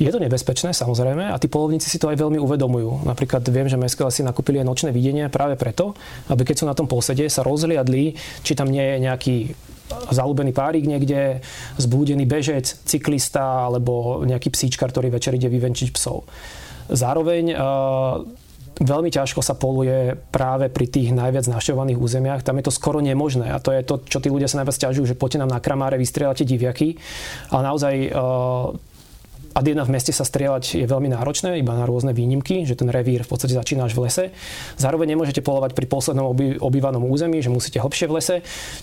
Je 0.00 0.10
to 0.10 0.18
nebezpečné, 0.18 0.74
samozrejme, 0.74 1.30
a 1.30 1.36
tí 1.38 1.46
polovníci 1.46 1.86
si 1.86 2.00
to 2.00 2.10
aj 2.10 2.18
veľmi 2.18 2.40
uvedomujú. 2.40 3.06
Napríklad 3.06 3.44
viem, 3.52 3.68
že 3.70 3.78
mestské 3.78 4.02
lesy 4.02 4.26
nakúpili 4.26 4.58
aj 4.58 4.66
nočné 4.66 4.90
videnie 4.90 5.28
práve 5.28 5.54
preto, 5.54 5.94
aby 6.32 6.42
keď 6.42 6.56
sú 6.58 6.66
na 6.66 6.74
tom 6.74 6.88
posede, 6.90 7.28
sa 7.28 7.46
rozliadli, 7.46 8.16
či 8.42 8.52
tam 8.56 8.72
nie 8.72 8.82
je 8.82 8.96
nejaký 8.98 9.36
zalúbený 10.08 10.56
párik 10.56 10.88
niekde, 10.88 11.44
zbúdený 11.76 12.24
bežec, 12.24 12.64
cyklista 12.88 13.68
alebo 13.68 14.24
nejaký 14.24 14.48
psíčkar, 14.48 14.90
ktorý 14.90 15.12
večer 15.12 15.36
ide 15.36 15.52
vyvenčiť 15.52 15.92
psov. 15.92 16.24
Zároveň 16.88 17.52
veľmi 18.80 19.12
ťažko 19.12 19.44
sa 19.44 19.52
poluje 19.52 20.16
práve 20.32 20.72
pri 20.72 20.86
tých 20.88 21.12
najviac 21.12 21.44
navštevovaných 21.48 21.98
územiach. 22.00 22.40
Tam 22.46 22.56
je 22.56 22.64
to 22.64 22.72
skoro 22.72 23.04
nemožné 23.04 23.52
a 23.52 23.60
to 23.60 23.74
je 23.74 23.84
to, 23.84 24.00
čo 24.08 24.18
tí 24.22 24.32
ľudia 24.32 24.48
sa 24.48 24.62
najviac 24.62 24.78
ťažujú, 24.78 25.12
že 25.12 25.18
poďte 25.18 25.44
nám 25.44 25.52
na 25.52 25.60
kramáre, 25.60 26.00
vystrieľate 26.00 26.48
diviaky. 26.48 26.96
Ale 27.52 27.62
naozaj 27.68 27.94
uh, 28.08 28.72
a 29.52 29.60
jedna 29.60 29.84
v 29.84 29.92
meste 29.92 30.16
sa 30.16 30.24
strieľať 30.24 30.80
je 30.80 30.86
veľmi 30.88 31.12
náročné, 31.12 31.60
iba 31.60 31.76
na 31.76 31.84
rôzne 31.84 32.16
výnimky, 32.16 32.64
že 32.64 32.72
ten 32.72 32.88
revír 32.88 33.20
v 33.20 33.30
podstate 33.36 33.52
začína 33.52 33.84
až 33.84 33.92
v 33.92 34.08
lese. 34.08 34.24
Zároveň 34.80 35.12
nemôžete 35.12 35.44
polovať 35.44 35.76
pri 35.76 35.86
poslednom 35.92 36.32
oby, 36.32 36.56
obývanom 36.56 37.04
území, 37.04 37.44
že 37.44 37.52
musíte 37.52 37.76
hlbšie 37.76 38.08
v 38.08 38.14
lese. 38.16 38.36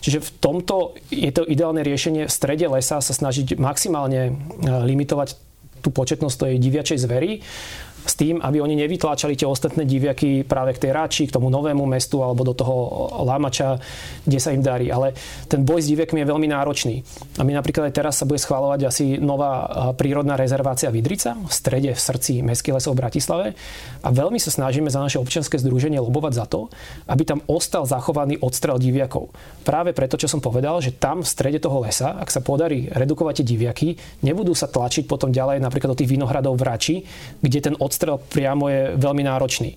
Čiže 0.05 0.21
v 0.21 0.29
tomto 0.37 0.93
je 1.09 1.33
to 1.33 1.41
ideálne 1.49 1.81
riešenie 1.81 2.29
v 2.29 2.31
strede 2.31 2.69
lesa 2.69 3.01
sa 3.01 3.13
snažiť 3.13 3.57
maximálne 3.57 4.37
limitovať 4.61 5.33
tú 5.81 5.89
početnosť 5.89 6.37
tej 6.37 6.53
diviačej 6.59 6.97
zvery 7.01 7.39
s 8.05 8.13
tým, 8.15 8.39
aby 8.39 8.63
oni 8.63 8.75
nevytláčali 8.79 9.35
tie 9.35 9.47
ostatné 9.47 9.83
diviaky 9.83 10.43
práve 10.47 10.75
k 10.75 10.87
tej 10.87 10.91
ráči, 10.91 11.23
k 11.27 11.35
tomu 11.35 11.51
novému 11.51 11.83
mestu 11.83 12.23
alebo 12.23 12.47
do 12.47 12.53
toho 12.55 12.75
Lámača, 13.23 13.79
kde 14.23 14.39
sa 14.39 14.55
im 14.55 14.63
darí. 14.63 14.91
Ale 14.91 15.13
ten 15.47 15.63
boj 15.63 15.83
s 15.83 15.89
diviakmi 15.91 16.23
je 16.23 16.29
veľmi 16.29 16.47
náročný. 16.49 17.03
A 17.37 17.45
my 17.45 17.51
napríklad 17.55 17.89
aj 17.89 17.95
teraz 17.95 18.19
sa 18.19 18.25
bude 18.27 18.39
schváľovať 18.41 18.79
asi 18.87 19.05
nová 19.19 19.67
prírodná 19.95 20.39
rezervácia 20.39 20.91
Vidrica 20.91 21.35
v 21.35 21.51
strede, 21.51 21.91
v 21.93 22.01
srdci 22.01 22.39
Mestských 22.43 22.75
lesov 22.79 22.95
v 22.95 23.01
Bratislave. 23.05 23.45
A 24.03 24.09
veľmi 24.09 24.39
sa 24.39 24.51
snažíme 24.51 24.87
za 24.87 25.03
naše 25.03 25.19
občianske 25.19 25.59
združenie 25.59 25.99
lobovať 25.99 26.33
za 26.33 26.45
to, 26.47 26.71
aby 27.07 27.23
tam 27.27 27.43
ostal 27.45 27.83
zachovaný 27.83 28.39
odstrel 28.39 28.79
diviakov. 28.79 29.31
Práve 29.67 29.91
preto, 29.91 30.15
čo 30.15 30.31
som 30.31 30.39
povedal, 30.39 30.79
že 30.79 30.95
tam 30.95 31.21
v 31.21 31.31
strede 31.31 31.59
toho 31.59 31.83
lesa, 31.83 32.15
ak 32.15 32.31
sa 32.31 32.39
podarí 32.39 32.87
redukovať 32.89 33.43
tie 33.43 33.45
diviaky, 33.55 33.87
nebudú 34.23 34.55
sa 34.55 34.71
tlačiť 34.71 35.05
potom 35.05 35.29
ďalej 35.29 35.61
napríklad 35.61 35.93
do 35.93 35.99
tých 35.99 36.11
vinohradov 36.11 36.57
v 36.57 36.65
Rači, 36.65 36.95
kde 37.43 37.59
ten 37.59 37.75
odstrel 37.89 38.21
priamo 38.21 38.69
je 38.69 38.81
veľmi 38.93 39.25
náročný. 39.25 39.73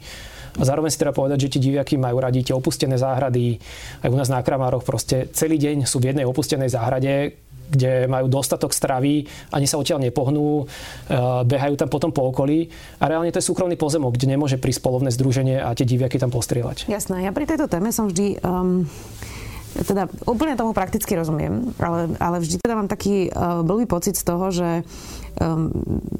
A 0.61 0.69
zároveň 0.69 0.93
si 0.93 1.01
treba 1.01 1.17
povedať, 1.17 1.49
že 1.49 1.57
tie 1.57 1.65
diviaky 1.73 1.97
majú 1.97 2.21
radi 2.21 2.45
tie 2.45 2.53
opustené 2.53 3.01
záhrady. 3.01 3.57
Aj 4.05 4.13
u 4.13 4.17
nás 4.21 4.29
na 4.29 4.45
Kramároch 4.45 4.85
proste 4.85 5.33
celý 5.33 5.57
deň 5.57 5.89
sú 5.89 5.97
v 5.97 6.13
jednej 6.13 6.29
opustenej 6.29 6.69
záhrade, 6.69 7.41
kde 7.73 8.05
majú 8.05 8.29
dostatok 8.29 8.77
stravy, 8.77 9.25
ani 9.49 9.65
sa 9.65 9.81
odtiaľ 9.81 10.05
nepohnú, 10.05 10.61
eh, 10.61 11.17
behajú 11.49 11.81
tam 11.81 11.89
potom 11.89 12.13
po 12.13 12.29
okolí 12.29 12.69
a 13.01 13.09
reálne 13.09 13.33
to 13.33 13.41
je 13.41 13.49
súkromný 13.49 13.81
pozemok, 13.81 14.13
kde 14.13 14.37
nemôže 14.37 14.61
prísť 14.61 14.85
polovné 14.85 15.09
združenie 15.09 15.57
a 15.65 15.73
tie 15.73 15.89
diviaky 15.89 16.21
tam 16.21 16.29
postrieľať. 16.29 16.93
Jasné, 16.93 17.25
ja 17.25 17.33
pri 17.33 17.49
tejto 17.49 17.73
téme 17.73 17.89
som 17.89 18.13
vždy 18.13 18.45
um 18.45 18.85
teda 19.73 20.05
úplne 20.29 20.53
tomu 20.53 20.77
prakticky 20.77 21.17
rozumiem, 21.17 21.73
ale, 21.81 22.13
ale 22.21 22.45
vždy 22.45 22.61
teda 22.61 22.77
mám 22.77 22.93
taký 22.93 23.33
uh, 23.33 23.65
blbý 23.65 23.89
pocit 23.89 24.21
z 24.21 24.25
toho, 24.29 24.53
že 24.53 24.85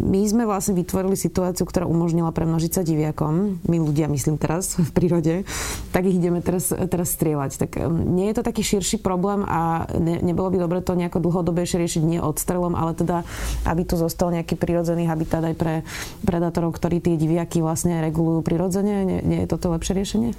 my 0.03 0.21
sme 0.25 0.49
vlastne 0.49 0.73
vytvorili 0.73 1.15
situáciu, 1.15 1.69
ktorá 1.69 1.85
umožnila 1.85 2.33
premnožiť 2.33 2.73
sa 2.73 2.83
diviakom, 2.83 3.61
my 3.69 3.77
ľudia 3.79 4.09
myslím 4.09 4.41
teraz 4.41 4.77
v 4.81 4.91
prírode, 4.91 5.35
tak 5.93 6.09
ich 6.09 6.17
ideme 6.17 6.41
teraz, 6.41 6.73
teraz 6.73 7.13
strieľať. 7.13 7.51
Tak 7.61 7.71
um, 7.85 8.17
nie 8.17 8.33
je 8.33 8.41
to 8.41 8.43
taký 8.47 8.65
širší 8.65 9.05
problém 9.05 9.45
a 9.45 9.85
ne, 9.97 10.19
nebolo 10.25 10.49
by 10.53 10.59
dobre 10.59 10.79
to 10.81 10.97
nejako 10.97 11.21
dlhodobejšie 11.21 11.77
riešiť 11.81 12.03
nie 12.03 12.21
odstrelom, 12.21 12.73
ale 12.73 12.97
teda, 12.97 13.23
aby 13.69 13.83
tu 13.85 14.01
zostal 14.01 14.33
nejaký 14.33 14.57
prirodzený 14.57 15.07
habitat 15.07 15.45
aj 15.45 15.55
pre 15.57 15.75
predátorov, 16.25 16.73
ktorí 16.75 17.05
tie 17.05 17.21
diviaky 17.21 17.61
vlastne 17.61 18.01
regulujú 18.01 18.41
prirodzene. 18.41 19.05
Nie, 19.05 19.19
nie 19.21 19.39
je 19.45 19.51
toto 19.51 19.69
lepšie 19.71 19.93
riešenie? 19.97 20.31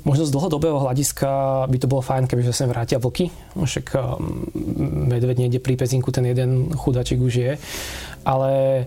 Možno 0.00 0.24
z 0.24 0.32
dlhodobého 0.32 0.80
hľadiska 0.80 1.28
by 1.68 1.76
to 1.76 1.90
bolo 1.90 2.00
fajn, 2.00 2.24
keby 2.24 2.46
sa 2.48 2.56
sem 2.56 2.70
vrátia 2.72 2.96
vlky. 2.96 3.28
Však 3.52 3.86
um, 4.00 4.48
medveď 5.12 5.44
niekde 5.44 5.60
pri 5.60 5.76
pezinku, 5.76 6.08
ten 6.08 6.24
jeden 6.24 6.72
chudačik 6.72 7.20
už 7.20 7.34
je. 7.36 7.52
Ale 8.24 8.84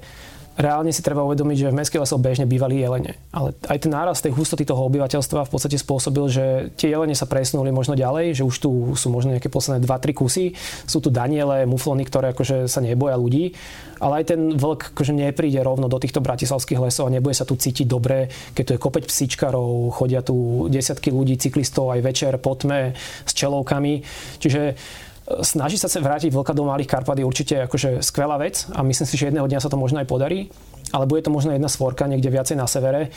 reálne 0.53 0.93
si 0.93 1.01
treba 1.01 1.25
uvedomiť, 1.25 1.57
že 1.57 1.71
v 1.73 1.77
mestských 1.81 2.03
lesoch 2.05 2.21
bežne 2.21 2.45
bývali 2.45 2.77
jelene. 2.77 3.17
Ale 3.33 3.57
aj 3.65 3.77
ten 3.81 3.91
náraz 3.91 4.21
tej 4.21 4.37
hustoty 4.37 4.61
toho 4.65 4.85
obyvateľstva 4.85 5.49
v 5.49 5.51
podstate 5.51 5.81
spôsobil, 5.81 6.29
že 6.29 6.45
tie 6.77 6.93
jelene 6.93 7.17
sa 7.17 7.25
presunuli 7.25 7.73
možno 7.73 7.97
ďalej, 7.97 8.37
že 8.37 8.43
už 8.45 8.55
tu 8.61 8.69
sú 8.93 9.07
možno 9.09 9.33
nejaké 9.33 9.49
posledné 9.49 9.81
2-3 9.81 10.13
kusy. 10.13 10.45
Sú 10.85 11.01
tu 11.01 11.09
daniele, 11.09 11.65
muflony, 11.65 12.05
ktoré 12.05 12.37
akože 12.37 12.69
sa 12.69 12.85
neboja 12.85 13.17
ľudí. 13.17 13.57
Ale 13.97 14.21
aj 14.21 14.35
ten 14.35 14.41
vlk 14.53 14.93
akože 14.93 15.13
nepríde 15.15 15.57
rovno 15.63 15.89
do 15.89 15.97
týchto 15.97 16.21
bratislavských 16.21 16.81
lesov 16.85 17.09
a 17.09 17.13
nebude 17.13 17.33
sa 17.33 17.49
tu 17.49 17.57
cítiť 17.57 17.87
dobre, 17.89 18.29
keď 18.53 18.63
tu 18.63 18.71
je 18.77 18.83
kopeť 18.83 19.03
psíčkarov, 19.09 19.95
chodia 19.95 20.21
tu 20.21 20.67
desiatky 20.69 21.09
ľudí, 21.09 21.39
cyklistov 21.39 21.89
aj 21.97 22.03
večer 22.03 22.33
po 22.37 22.53
tme 22.53 22.93
s 23.25 23.31
čelovkami. 23.33 24.05
Čiže 24.37 24.61
Snažiť 25.23 25.79
sa 25.87 25.87
vrátiť 26.03 26.35
vlka 26.35 26.51
do 26.51 26.67
Malých 26.67 26.91
Karpat 26.91 27.15
je 27.15 27.25
určite 27.25 27.55
akože 27.63 28.03
skvelá 28.03 28.35
vec 28.35 28.67
a 28.75 28.83
myslím 28.83 29.07
si, 29.07 29.15
že 29.15 29.31
jedného 29.31 29.47
dňa 29.47 29.63
sa 29.63 29.71
to 29.71 29.79
možno 29.79 30.03
aj 30.03 30.07
podarí 30.11 30.51
ale 30.93 31.09
bude 31.09 31.25
to 31.25 31.33
možno 31.33 31.51
jedna 31.57 31.65
svorka 31.65 32.05
niekde 32.05 32.29
viacej 32.29 32.53
na 32.53 32.69
severe 32.69 33.09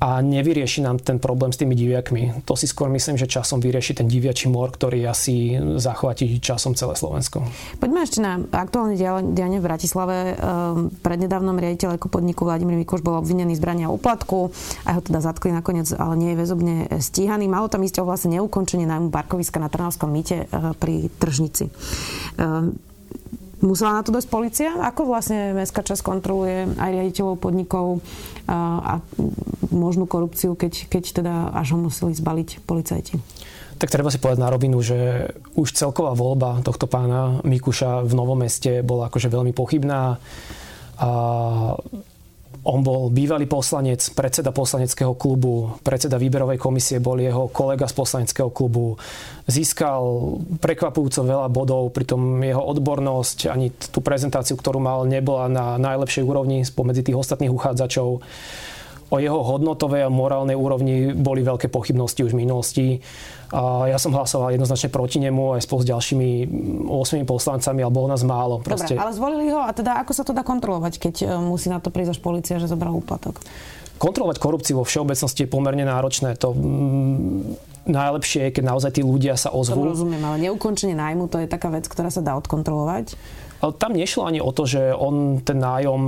a 0.00 0.24
nevyrieši 0.24 0.80
nám 0.80 0.96
ten 1.04 1.20
problém 1.20 1.52
s 1.52 1.60
tými 1.60 1.76
diviakmi. 1.76 2.48
To 2.48 2.56
si 2.56 2.64
skôr 2.64 2.88
myslím, 2.88 3.20
že 3.20 3.28
časom 3.28 3.60
vyrieši 3.60 4.00
ten 4.00 4.08
diviačí 4.08 4.48
mor, 4.48 4.72
ktorý 4.72 5.04
asi 5.04 5.60
zachváti 5.76 6.40
časom 6.40 6.72
celé 6.72 6.96
Slovensko. 6.96 7.44
Poďme 7.76 8.08
ešte 8.08 8.24
na 8.24 8.40
aktuálne 8.48 8.96
dianie 9.36 9.60
v 9.60 9.66
Bratislave. 9.68 10.16
Ehm, 10.32 10.88
prednedávnom 11.04 11.52
riaditeľ 11.60 12.00
podniku 12.00 12.48
Vladimír 12.48 12.80
Mikuš 12.80 13.04
bol 13.04 13.20
obvinený 13.20 13.60
z 13.60 13.62
brania 13.62 13.92
úplatku 13.92 14.48
a 14.88 14.96
ho 14.96 15.00
teda 15.04 15.20
zatkli 15.20 15.52
nakoniec, 15.52 15.92
ale 15.92 16.16
nie 16.16 16.32
je 16.32 16.40
väzobne 16.40 16.74
stíhaný. 16.96 17.44
Malo 17.52 17.68
tam 17.68 17.84
ísť 17.84 18.00
o 18.00 18.08
vlastne 18.08 18.40
neukončenie 18.40 18.88
nájmu 18.88 19.12
parkoviska 19.12 19.60
na 19.60 19.68
Trnavskom 19.68 20.08
mýte 20.08 20.48
eh, 20.48 20.72
pri 20.80 21.12
Tržnici. 21.20 21.68
Ehm, 22.40 22.80
Musela 23.60 23.92
na 23.92 24.00
to 24.00 24.08
dosť 24.08 24.28
policia? 24.32 24.72
Ako 24.72 25.04
vlastne 25.04 25.52
Mestská 25.52 25.84
časť 25.84 26.00
kontroluje 26.00 26.80
aj 26.80 26.90
riaditeľov 26.96 27.36
podnikov 27.36 28.00
a, 28.48 28.56
a 28.80 28.92
možnú 29.72 30.04
korupciu, 30.06 30.54
keď, 30.58 30.86
keď 30.90 31.04
teda 31.22 31.34
až 31.54 31.74
ho 31.74 31.78
museli 31.80 32.12
zbaliť 32.14 32.62
policajti? 32.66 33.14
Tak 33.80 33.88
treba 33.88 34.12
si 34.12 34.20
povedať 34.20 34.44
na 34.44 34.52
rovinu, 34.52 34.84
že 34.84 35.32
už 35.56 35.72
celková 35.72 36.12
voľba 36.12 36.60
tohto 36.60 36.84
pána 36.84 37.40
Mikuša 37.40 38.04
v 38.04 38.12
Novom 38.12 38.44
meste 38.44 38.84
bola 38.84 39.08
akože 39.08 39.32
veľmi 39.32 39.56
pochybná. 39.56 40.20
A 41.00 41.08
on 42.60 42.84
bol 42.84 43.08
bývalý 43.08 43.48
poslanec, 43.48 44.04
predseda 44.12 44.52
poslaneckého 44.52 45.16
klubu, 45.16 45.80
predseda 45.80 46.20
výberovej 46.20 46.60
komisie 46.60 47.00
bol 47.00 47.16
jeho 47.16 47.48
kolega 47.48 47.88
z 47.88 47.96
poslaneckého 47.96 48.52
klubu. 48.52 49.00
Získal 49.48 50.36
prekvapujúco 50.60 51.24
veľa 51.24 51.48
bodov, 51.48 51.88
pritom 51.96 52.44
jeho 52.44 52.60
odbornosť, 52.60 53.48
ani 53.48 53.72
tú 53.72 54.04
prezentáciu, 54.04 54.60
ktorú 54.60 54.76
mal, 54.76 55.08
nebola 55.08 55.48
na 55.48 55.80
najlepšej 55.80 56.20
úrovni 56.20 56.60
spomedzi 56.60 57.00
tých 57.00 57.16
ostatných 57.16 57.48
uchádzačov 57.48 58.20
o 59.10 59.16
jeho 59.18 59.42
hodnotovej 59.42 60.06
a 60.06 60.10
morálnej 60.10 60.54
úrovni 60.54 61.10
boli 61.10 61.42
veľké 61.42 61.66
pochybnosti 61.66 62.22
už 62.22 62.32
v 62.32 62.40
minulosti. 62.46 62.86
A 63.50 63.90
ja 63.90 63.98
som 63.98 64.14
hlasoval 64.14 64.54
jednoznačne 64.54 64.94
proti 64.94 65.18
nemu 65.18 65.58
aj 65.58 65.66
spolu 65.66 65.82
s 65.82 65.90
ďalšími 65.90 66.28
8 66.86 67.26
poslancami, 67.26 67.82
ale 67.82 67.90
bolo 67.90 68.06
nás 68.06 68.22
málo. 68.22 68.62
Proste. 68.62 68.94
Dobre, 68.94 69.02
ale 69.02 69.10
zvolili 69.10 69.46
ho 69.50 69.66
a 69.66 69.74
teda 69.74 69.98
ako 69.98 70.12
sa 70.14 70.22
to 70.22 70.30
dá 70.30 70.46
kontrolovať, 70.46 71.02
keď 71.02 71.14
e, 71.22 71.24
musí 71.42 71.66
na 71.66 71.82
to 71.82 71.90
prísť 71.90 72.14
až 72.14 72.20
policia, 72.22 72.62
že 72.62 72.70
zobral 72.70 72.94
úplatok? 72.94 73.42
Kontrolovať 73.98 74.38
korupciu 74.38 74.78
vo 74.78 74.86
všeobecnosti 74.86 75.44
je 75.44 75.50
pomerne 75.50 75.82
náročné. 75.82 76.38
To, 76.38 76.54
mm, 76.54 77.90
najlepšie 77.90 78.48
je, 78.48 78.50
keď 78.54 78.64
naozaj 78.70 78.90
tí 78.94 79.02
ľudia 79.02 79.34
sa 79.34 79.50
ozvú. 79.50 79.82
To 79.82 79.92
rozumiem, 79.98 80.22
ale 80.22 80.46
neukončenie 80.46 80.94
nájmu 80.94 81.26
to 81.26 81.42
je 81.42 81.50
taká 81.50 81.74
vec, 81.74 81.90
ktorá 81.90 82.08
sa 82.14 82.22
dá 82.22 82.38
odkontrolovať. 82.38 83.18
Tam 83.60 83.92
nešlo 83.92 84.24
ani 84.24 84.40
o 84.40 84.48
to, 84.56 84.64
že 84.64 84.96
on 84.96 85.44
ten 85.44 85.60
nájom 85.60 86.00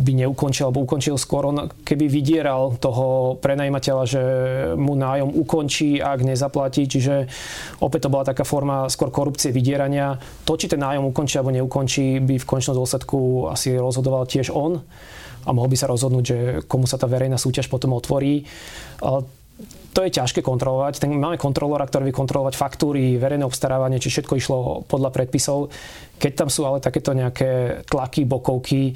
by 0.00 0.12
neukončil 0.24 0.72
alebo 0.72 0.88
ukončil 0.88 1.20
skôr. 1.20 1.44
On 1.44 1.68
keby 1.68 2.08
vydieral 2.08 2.80
toho 2.80 3.36
prenajímateľa, 3.36 4.04
že 4.08 4.22
mu 4.80 4.96
nájom 4.96 5.36
ukončí, 5.36 6.00
ak 6.00 6.24
nezaplatí. 6.24 6.88
Čiže 6.88 7.28
opäť 7.84 8.08
to 8.08 8.12
bola 8.12 8.24
taká 8.24 8.48
forma 8.48 8.88
skôr 8.88 9.12
korupcie, 9.12 9.52
vydierania. 9.52 10.16
To, 10.48 10.56
či 10.56 10.72
ten 10.72 10.80
nájom 10.80 11.12
ukončí 11.12 11.36
alebo 11.36 11.52
neukončí, 11.52 12.16
by 12.24 12.40
v 12.40 12.48
končnom 12.48 12.80
dôsledku 12.80 13.52
asi 13.52 13.76
rozhodoval 13.76 14.24
tiež 14.24 14.48
on 14.48 14.80
a 15.44 15.50
mohol 15.52 15.68
by 15.68 15.76
sa 15.76 15.92
rozhodnúť, 15.92 16.24
že 16.24 16.38
komu 16.64 16.88
sa 16.88 16.96
tá 16.96 17.04
verejná 17.04 17.36
súťaž 17.36 17.68
potom 17.68 17.92
otvorí 17.92 18.48
to 19.98 20.06
je 20.06 20.14
ťažké 20.14 20.46
kontrolovať. 20.46 21.02
Ten, 21.02 21.10
máme 21.10 21.34
kontrolora, 21.34 21.82
ktorý 21.82 22.06
vie 22.06 22.14
kontrolovať 22.14 22.54
faktúry, 22.54 23.18
verejné 23.18 23.42
obstarávanie, 23.42 23.98
či 23.98 24.14
všetko 24.14 24.38
išlo 24.38 24.58
podľa 24.86 25.10
predpisov. 25.10 25.74
Keď 26.22 26.32
tam 26.38 26.46
sú 26.46 26.62
ale 26.62 26.78
takéto 26.78 27.10
nejaké 27.10 27.82
tlaky, 27.90 28.22
bokovky, 28.22 28.94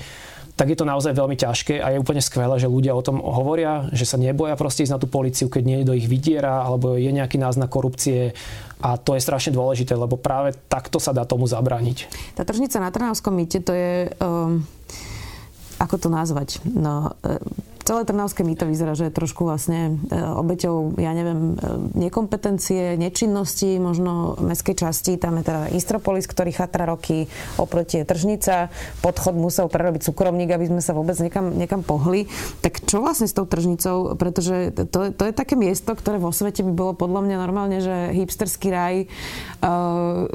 tak 0.55 0.71
je 0.71 0.79
to 0.79 0.87
naozaj 0.87 1.11
veľmi 1.11 1.35
ťažké 1.35 1.83
a 1.83 1.91
je 1.91 1.99
úplne 1.99 2.23
skvelé, 2.23 2.55
že 2.55 2.71
ľudia 2.71 2.95
o 2.95 3.03
tom 3.03 3.19
hovoria, 3.19 3.91
že 3.91 4.07
sa 4.07 4.15
neboja 4.15 4.55
proste 4.55 4.87
ísť 4.87 4.95
na 4.95 5.03
tú 5.03 5.11
policiu, 5.11 5.51
keď 5.51 5.63
niekto 5.67 5.91
ich 5.91 6.07
vydiera 6.07 6.63
alebo 6.63 6.95
je 6.95 7.11
nejaký 7.11 7.35
náznak 7.35 7.67
korupcie 7.67 8.31
a 8.79 8.95
to 8.95 9.19
je 9.19 9.25
strašne 9.27 9.51
dôležité, 9.51 9.99
lebo 9.99 10.15
práve 10.15 10.55
takto 10.71 11.03
sa 11.03 11.11
dá 11.11 11.27
tomu 11.27 11.51
zabrániť. 11.51 12.07
Tá 12.39 12.47
tržnica 12.47 12.79
na 12.79 12.95
Trnavskom 12.95 13.35
mýte, 13.35 13.59
to 13.59 13.75
je... 13.75 14.07
Um, 14.23 14.63
ako 15.83 15.99
to 15.99 16.09
nazvať? 16.15 16.63
No, 16.63 17.19
celé 17.83 18.07
Trnavské 18.07 18.43
mýto 18.47 18.65
vyzerá, 18.67 18.95
že 18.95 19.11
je 19.11 19.15
trošku 19.15 19.47
vlastne 19.47 20.01
e, 20.09 20.17
obeťou, 20.17 20.97
ja 20.99 21.13
neviem, 21.13 21.55
e, 21.55 22.09
nekompetencie, 22.09 22.97
nečinnosti, 22.97 23.77
možno 23.83 24.39
mestskej 24.39 24.87
časti. 24.87 25.19
Tam 25.19 25.39
je 25.39 25.45
teda 25.47 25.61
Istropolis, 25.75 26.27
ktorý 26.27 26.55
chatra 26.55 26.87
roky, 26.87 27.27
oproti 27.59 28.03
je 28.03 28.09
tržnica. 28.09 28.71
Podchod 29.03 29.35
musel 29.35 29.67
prerobiť 29.67 30.07
súkromník, 30.07 30.51
aby 30.55 30.71
sme 30.71 30.83
sa 30.83 30.95
vôbec 30.95 31.19
niekam, 31.19 31.55
niekam 31.55 31.83
pohli. 31.83 32.31
Tak 32.63 32.87
čo 32.87 33.03
vlastne 33.03 33.27
s 33.27 33.35
tou 33.35 33.45
tržnicou? 33.45 34.15
Pretože 34.15 34.75
to, 34.91 35.11
to 35.11 35.23
je 35.29 35.35
také 35.35 35.59
miesto, 35.59 35.93
ktoré 35.93 36.23
vo 36.23 36.31
svete 36.31 36.63
by 36.63 36.73
bolo 36.73 36.93
podľa 36.95 37.21
mňa 37.27 37.37
normálne, 37.37 37.79
že 37.83 38.15
hipsterský 38.15 38.69
raj, 38.71 38.97
uh, 39.05 40.27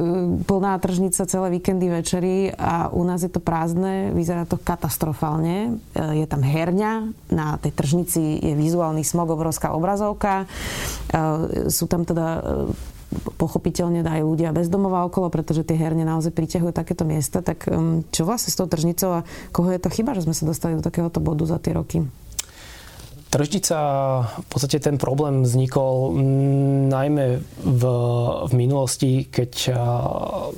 plná 0.43 0.73
tržnica 0.83 1.23
celé 1.25 1.47
víkendy, 1.53 1.87
večery 1.87 2.51
a 2.53 2.89
u 2.91 3.03
nás 3.03 3.23
je 3.23 3.31
to 3.31 3.39
prázdne, 3.39 4.11
vyzerá 4.11 4.43
to 4.43 4.59
katastrofálne. 4.59 5.79
Je 5.95 6.25
tam 6.27 6.43
herňa, 6.43 7.13
na 7.37 7.61
tej 7.61 7.77
tržnici 7.77 8.41
je 8.41 8.57
vizuálny 8.57 9.05
smog, 9.05 9.29
obrovská 9.29 9.77
obrazovka. 9.77 10.49
E, 11.13 11.69
sú 11.69 11.85
tam 11.85 12.01
teda 12.01 12.41
e, 12.41 12.41
pochopiteľne 13.37 14.01
aj 14.01 14.25
ľudia 14.25 14.49
bezdomová 14.49 15.05
okolo, 15.05 15.29
pretože 15.29 15.61
tie 15.61 15.77
herne 15.77 16.01
naozaj 16.03 16.33
priťahujú 16.33 16.73
takéto 16.73 17.05
miesta. 17.05 17.45
Tak 17.45 17.69
čo 18.11 18.21
vlastne 18.27 18.51
s 18.51 18.59
tou 18.59 18.67
tržnicou 18.67 19.21
a 19.21 19.25
koho 19.55 19.71
je 19.71 19.79
to 19.79 19.93
chyba, 19.93 20.11
že 20.17 20.27
sme 20.27 20.35
sa 20.35 20.43
dostali 20.43 20.75
do 20.75 20.83
takéhoto 20.83 21.23
bodu 21.23 21.47
za 21.47 21.55
tie 21.61 21.77
roky? 21.77 22.03
Tržnica, 23.27 23.77
v 24.23 24.47
podstate 24.47 24.79
ten 24.79 24.95
problém 24.95 25.43
vznikol 25.43 26.15
najmä 26.87 27.43
v, 27.59 27.83
v 28.47 28.53
minulosti, 28.55 29.27
keď 29.27 29.51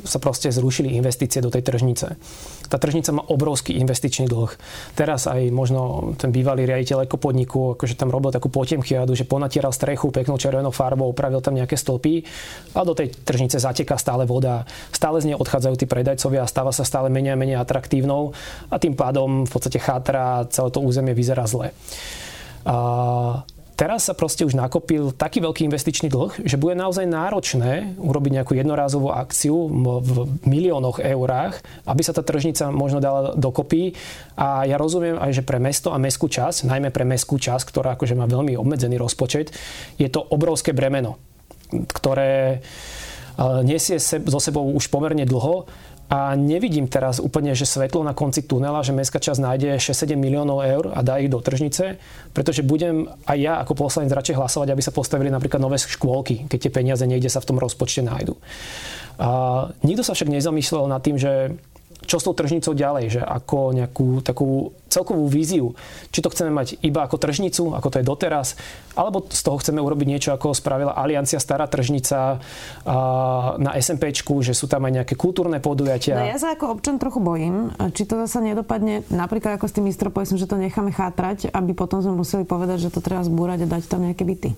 sa 0.05 0.17
proste 0.21 0.53
zrušili 0.53 0.93
investície 0.93 1.41
do 1.41 1.49
tej 1.49 1.65
tržnice. 1.65 2.13
Tá 2.69 2.77
tržnica 2.77 3.09
má 3.09 3.25
obrovský 3.25 3.73
investičný 3.81 4.29
dlh. 4.29 4.53
Teraz 4.93 5.25
aj 5.25 5.49
možno 5.49 6.13
ten 6.21 6.29
bývalý 6.29 6.69
riaditeľ 6.69 7.09
ekopodniku, 7.09 7.73
akože 7.73 7.97
tam 7.97 8.13
robil 8.13 8.29
takú 8.29 8.53
potemchiadu, 8.53 9.17
že 9.17 9.25
ponatieral 9.25 9.73
strechu 9.73 10.13
peknou 10.13 10.37
červenou 10.37 10.69
farbou, 10.69 11.09
upravil 11.09 11.41
tam 11.41 11.57
nejaké 11.57 11.73
stĺpy 11.73 12.21
a 12.77 12.85
do 12.85 12.93
tej 12.93 13.09
tržnice 13.25 13.57
zateká 13.57 13.97
stále 13.97 14.29
voda. 14.29 14.69
Stále 14.93 15.17
z 15.17 15.33
nej 15.33 15.37
odchádzajú 15.41 15.75
tí 15.81 15.89
predajcovia 15.89 16.45
a 16.45 16.51
stáva 16.51 16.69
sa 16.69 16.85
stále 16.85 17.09
menej 17.09 17.33
a 17.33 17.41
menej 17.41 17.57
atraktívnou 17.57 18.37
a 18.69 18.77
tým 18.77 18.93
pádom 18.93 19.49
v 19.49 19.51
podstate 19.51 19.81
chátra 19.81 20.45
celé 20.53 20.69
to 20.69 20.85
územie 20.85 21.17
vyzerá 21.17 21.49
zle. 21.49 21.73
A 22.69 22.77
teraz 23.73 24.05
sa 24.05 24.13
proste 24.13 24.45
už 24.45 24.53
nakopil 24.53 25.09
taký 25.09 25.41
veľký 25.41 25.65
investičný 25.65 26.05
dlh, 26.13 26.45
že 26.45 26.61
bude 26.61 26.77
naozaj 26.77 27.09
náročné 27.09 27.97
urobiť 27.97 28.31
nejakú 28.37 28.53
jednorázovú 28.53 29.09
akciu 29.09 29.71
v 30.05 30.37
miliónoch 30.45 31.01
eurách, 31.01 31.65
aby 31.89 32.01
sa 32.05 32.13
tá 32.13 32.21
tržnica 32.21 32.69
možno 32.69 33.01
dala 33.01 33.33
dokopy. 33.33 33.97
A 34.37 34.69
ja 34.69 34.77
rozumiem 34.77 35.17
aj, 35.17 35.41
že 35.41 35.47
pre 35.47 35.57
mesto 35.57 35.89
a 35.89 35.97
mestskú 35.97 36.29
časť, 36.29 36.69
najmä 36.69 36.93
pre 36.93 37.09
mestskú 37.09 37.41
časť, 37.41 37.65
ktorá 37.73 37.97
akože 37.97 38.13
má 38.13 38.29
veľmi 38.29 38.53
obmedzený 38.53 39.01
rozpočet, 39.01 39.49
je 39.97 40.05
to 40.13 40.21
obrovské 40.21 40.69
bremeno, 40.69 41.17
ktoré 41.73 42.61
nesie 43.63 44.03
so 44.03 44.39
sebou 44.43 44.67
už 44.75 44.91
pomerne 44.91 45.23
dlho 45.23 45.63
a 46.09 46.33
nevidím 46.33 46.89
teraz 46.89 47.21
úplne, 47.21 47.53
že 47.53 47.69
svetlo 47.69 48.01
na 48.01 48.17
konci 48.17 48.41
tunela, 48.41 48.81
že 48.81 48.97
mestská 48.97 49.21
časť 49.21 49.45
nájde 49.45 49.77
6-7 49.77 50.17
miliónov 50.17 50.65
eur 50.65 50.89
a 50.89 51.05
dá 51.05 51.21
ich 51.21 51.29
do 51.29 51.37
tržnice, 51.37 52.01
pretože 52.33 52.65
budem 52.65 53.05
aj 53.29 53.37
ja 53.37 53.53
ako 53.61 53.77
poslanec 53.77 54.09
radšej 54.09 54.41
hlasovať, 54.41 54.73
aby 54.73 54.81
sa 54.81 54.89
postavili 54.89 55.29
napríklad 55.29 55.61
nové 55.61 55.77
škôlky, 55.77 56.49
keď 56.49 56.59
tie 56.65 56.71
peniaze 56.73 57.05
niekde 57.05 57.29
sa 57.29 57.45
v 57.45 57.53
tom 57.53 57.61
rozpočte 57.61 58.01
nájdu. 58.01 58.33
A 59.21 59.29
nikto 59.85 60.01
sa 60.01 60.17
však 60.17 60.33
nezamyslel 60.33 60.89
nad 60.89 61.05
tým, 61.05 61.21
že 61.21 61.53
čo 62.05 62.17
s 62.17 62.25
tou 62.25 62.33
tržnicou 62.33 62.73
ďalej, 62.73 63.19
že 63.19 63.21
ako 63.21 63.75
nejakú 63.75 64.23
takú 64.23 64.71
celkovú 64.89 65.29
víziu, 65.29 65.77
či 66.09 66.25
to 66.25 66.33
chceme 66.33 66.49
mať 66.49 66.81
iba 66.81 67.05
ako 67.05 67.21
tržnicu, 67.21 67.77
ako 67.77 67.87
to 67.93 67.99
je 68.01 68.05
doteraz, 68.07 68.57
alebo 68.97 69.21
z 69.29 69.41
toho 69.45 69.61
chceme 69.61 69.77
urobiť 69.77 70.07
niečo, 70.09 70.29
ako 70.33 70.57
spravila 70.57 70.97
Aliancia 70.97 71.37
Stará 71.37 71.69
tržnica 71.69 72.41
na 73.59 73.71
SMPčku, 73.77 74.41
že 74.41 74.57
sú 74.57 74.65
tam 74.65 74.89
aj 74.89 75.03
nejaké 75.03 75.13
kultúrne 75.13 75.61
podujatia. 75.61 76.17
No 76.17 76.25
ja 76.25 76.41
sa 76.41 76.57
ako 76.57 76.79
občan 76.79 76.97
trochu 76.97 77.21
bojím, 77.21 77.69
či 77.93 78.09
to 78.09 78.17
zase 78.25 78.41
nedopadne 78.41 79.05
napríklad 79.13 79.61
ako 79.61 79.69
s 79.69 79.75
tým 79.77 79.85
Mistropolisom, 79.85 80.41
že 80.41 80.49
to 80.49 80.57
necháme 80.57 80.89
chátrať, 80.89 81.53
aby 81.53 81.77
potom 81.77 82.01
sme 82.01 82.17
museli 82.17 82.47
povedať, 82.47 82.89
že 82.89 82.93
to 82.93 83.05
treba 83.05 83.21
zbúrať 83.21 83.69
a 83.69 83.71
dať 83.77 83.85
tam 83.85 84.01
nejaké 84.01 84.25
byty. 84.25 84.57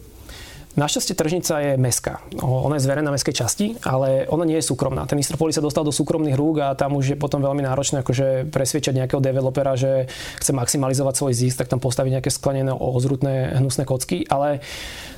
Našťastie 0.71 1.19
tržnica 1.19 1.53
je 1.59 1.71
mestská. 1.75 2.23
Ona 2.39 2.79
je 2.79 2.85
zverená 2.87 3.11
mestskej 3.11 3.35
časti, 3.35 3.67
ale 3.83 4.23
ona 4.31 4.47
nie 4.47 4.55
je 4.55 4.71
súkromná. 4.71 5.03
Ten 5.03 5.19
Mistropolis 5.19 5.59
sa 5.59 5.63
dostal 5.63 5.83
do 5.83 5.91
súkromných 5.91 6.39
rúk 6.39 6.63
a 6.63 6.79
tam 6.79 6.95
už 6.95 7.11
je 7.11 7.17
potom 7.19 7.43
veľmi 7.43 7.59
náročné 7.59 7.99
akože 7.99 8.47
presviečať 8.47 8.95
nejakého 8.95 9.19
developera, 9.19 9.75
že 9.75 10.07
chce 10.39 10.55
maximalizovať 10.55 11.13
svoj 11.19 11.33
zisk, 11.35 11.59
tak 11.59 11.67
tam 11.67 11.83
postaviť 11.83 12.11
nejaké 12.15 12.31
sklenené 12.31 12.71
ozrutné 12.71 13.59
hnusné 13.59 13.83
kocky. 13.83 14.23
Ale 14.31 14.63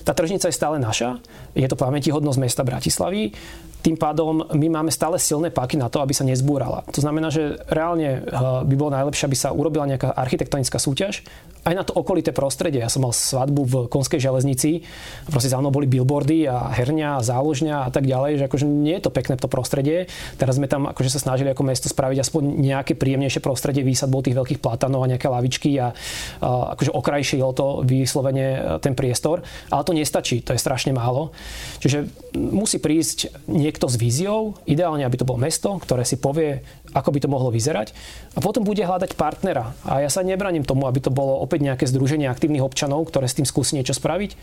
tá 0.01 0.17
tržnica 0.17 0.49
je 0.49 0.57
stále 0.57 0.81
naša. 0.81 1.21
Je 1.53 1.69
to 1.69 1.77
pamätihodnosť 1.77 2.39
mesta 2.41 2.65
Bratislavy 2.65 3.37
tým 3.84 4.00
pádom 4.00 4.48
my 4.56 4.67
máme 4.72 4.91
stále 4.96 5.19
silné 5.19 5.52
páky 5.52 5.76
na 5.76 5.91
to, 5.91 6.00
aby 6.00 6.15
sa 6.15 6.24
nezbúrala. 6.24 6.88
To 6.96 7.04
znamená, 7.04 7.28
že 7.28 7.60
reálne 7.67 8.24
eh, 8.24 8.63
by 8.63 8.74
bolo 8.80 8.96
najlepšie, 8.96 9.28
aby 9.28 9.38
sa 9.38 9.52
urobila 9.52 9.84
nejaká 9.84 10.15
architektonická 10.15 10.80
súťaž 10.80 11.28
aj 11.63 11.74
na 11.74 11.84
to 11.88 11.96
okolité 11.96 12.36
prostredie. 12.36 12.84
Ja 12.84 12.91
som 12.91 13.08
mal 13.08 13.15
svadbu 13.15 13.62
v 13.63 13.76
Konskej 13.88 14.19
železnici, 14.19 14.84
proste 15.32 15.48
za 15.48 15.60
mnou 15.60 15.72
boli 15.72 15.88
billboardy 15.88 16.43
a 16.48 16.76
herňa 16.76 17.19
a 17.19 17.26
záložňa 17.26 17.88
a 17.88 17.89
tak 17.89 18.04
ďalej, 18.04 18.43
že 18.43 18.46
akože 18.52 18.67
nie 18.67 19.00
je 19.00 19.04
to 19.08 19.15
pekné 19.15 19.39
to 19.39 19.48
prostredie. 19.48 20.12
Teraz 20.36 20.60
sme 20.60 20.67
tam 20.67 20.91
akože 20.91 21.15
sa 21.15 21.24
snažili 21.24 21.56
ako 21.56 21.63
mesto 21.63 21.88
spraviť 21.88 22.19
aspoň 22.19 22.43
nejaké 22.60 23.00
príjemnejšie 23.00 23.39
prostredie, 23.39 23.88
výsadbou 23.88 24.19
tých 24.19 24.36
veľkých 24.36 24.60
platanov 24.60 25.08
a 25.08 25.12
nejaké 25.15 25.32
lavičky 25.32 25.72
a, 25.80 25.96
a 26.43 26.76
akože 26.76 26.91
okrajšilo 26.91 27.56
to 27.56 27.65
vyslovene 27.88 28.48
eh, 28.60 28.62
ten 28.84 28.91
priestor. 28.91 29.39
Ale 29.72 29.88
to 29.88 29.96
nestačí, 29.96 30.43
to 30.43 30.52
je 30.52 30.60
strašne 30.60 30.91
málo. 30.91 31.32
Čiže 31.80 32.12
musí 32.36 32.84
prísť 32.84 33.48
niekto 33.73 33.89
s 33.89 33.97
víziou, 33.97 34.53
ideálne, 34.69 35.01
aby 35.01 35.17
to 35.17 35.25
bolo 35.25 35.41
mesto, 35.41 35.81
ktoré 35.81 36.05
si 36.05 36.21
povie, 36.21 36.62
ako 36.93 37.09
by 37.09 37.25
to 37.25 37.33
mohlo 37.33 37.49
vyzerať 37.49 37.89
a 38.38 38.39
potom 38.39 38.62
bude 38.62 38.86
hľadať 38.86 39.17
partnera. 39.17 39.73
A 39.81 40.05
ja 40.05 40.13
sa 40.13 40.21
nebraním 40.21 40.62
tomu, 40.62 40.86
aby 40.86 41.01
to 41.01 41.09
bolo 41.09 41.41
opäť 41.41 41.65
nejaké 41.65 41.89
združenie 41.89 42.29
aktívnych 42.29 42.62
občanov, 42.62 43.09
ktoré 43.09 43.25
s 43.25 43.33
tým 43.33 43.49
skúsi 43.49 43.73
niečo 43.73 43.97
spraviť. 43.97 44.38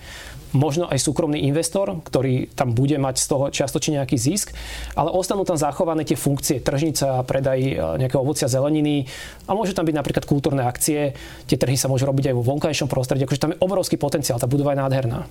Možno 0.50 0.90
aj 0.90 0.98
súkromný 0.98 1.46
investor, 1.46 2.02
ktorý 2.02 2.50
tam 2.58 2.74
bude 2.74 2.98
mať 2.98 3.22
z 3.22 3.26
toho 3.30 3.44
čiastočne 3.54 4.02
nejaký 4.02 4.18
zisk, 4.18 4.50
ale 4.98 5.14
ostanú 5.14 5.46
tam 5.46 5.54
zachované 5.54 6.02
tie 6.02 6.18
funkcie 6.18 6.58
tržnica, 6.58 7.22
predaj 7.22 7.58
e, 7.62 7.74
nejakého 8.02 8.18
ovocia, 8.18 8.50
zeleniny 8.50 9.06
a 9.46 9.54
môže 9.54 9.78
tam 9.78 9.86
byť 9.86 9.94
napríklad 9.94 10.26
kultúrne 10.26 10.66
akcie. 10.66 11.14
Tie 11.46 11.54
trhy 11.54 11.78
sa 11.78 11.86
môžu 11.86 12.10
robiť 12.10 12.34
aj 12.34 12.36
vo 12.36 12.42
vonkajšom 12.42 12.90
prostredí, 12.90 13.30
akože 13.30 13.38
tam 13.38 13.54
je 13.54 13.62
obrovský 13.62 13.94
potenciál, 13.94 14.42
tá 14.42 14.50
budova 14.50 14.74
je 14.74 14.82
nádherná. 14.82 15.30